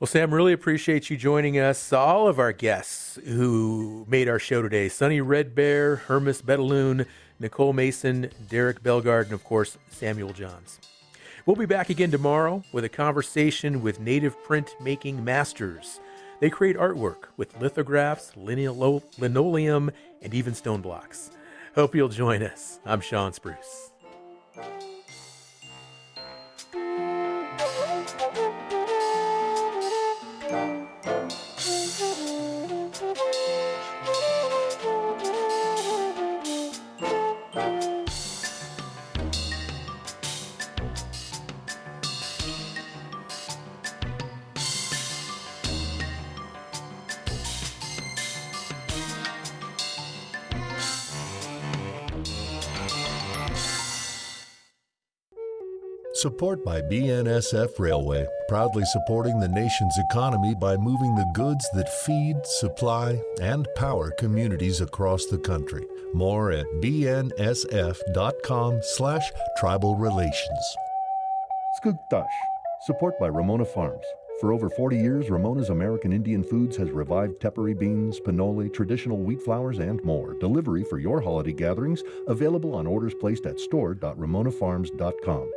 [0.00, 1.92] Well, Sam, really appreciate you joining us.
[1.92, 7.06] All of our guests who made our show today Sunny Red Bear, Hermes Betaloon,
[7.40, 10.78] Nicole Mason, Derrick Belgarde, and of course, Samuel Johns.
[11.46, 16.00] We'll be back again tomorrow with a conversation with native printmaking masters.
[16.40, 19.90] They create artwork with lithographs, linoleum,
[20.22, 21.30] and even stone blocks.
[21.74, 22.80] Hope you'll join us.
[22.86, 23.90] I'm Shawn Spruce.
[56.24, 62.36] Support by BNSF Railway, proudly supporting the nation's economy by moving the goods that feed,
[62.46, 65.86] supply, and power communities across the country.
[66.14, 70.76] More at bnsf.com slash tribal relations.
[71.82, 72.24] Skugtash.
[72.86, 74.06] Support by Ramona Farms.
[74.40, 79.42] For over 40 years, Ramona's American Indian Foods has revived tepary beans, pinole, traditional wheat
[79.42, 80.32] flours, and more.
[80.40, 85.50] Delivery for your holiday gatherings available on orders placed at store.ramonafarms.com.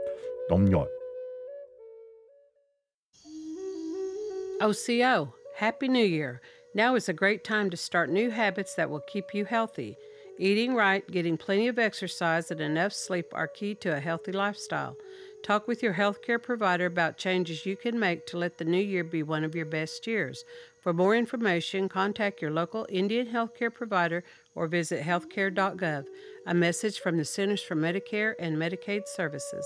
[4.61, 6.41] OCO, oh, Happy New Year.
[6.73, 9.97] Now is a great time to start new habits that will keep you healthy.
[10.39, 14.95] Eating right, getting plenty of exercise, and enough sleep are key to a healthy lifestyle.
[15.43, 19.03] Talk with your healthcare provider about changes you can make to let the new year
[19.03, 20.45] be one of your best years.
[20.81, 24.23] For more information, contact your local Indian healthcare provider
[24.55, 26.05] or visit healthcare.gov.
[26.45, 29.65] A message from the Centers for Medicare and Medicaid Services.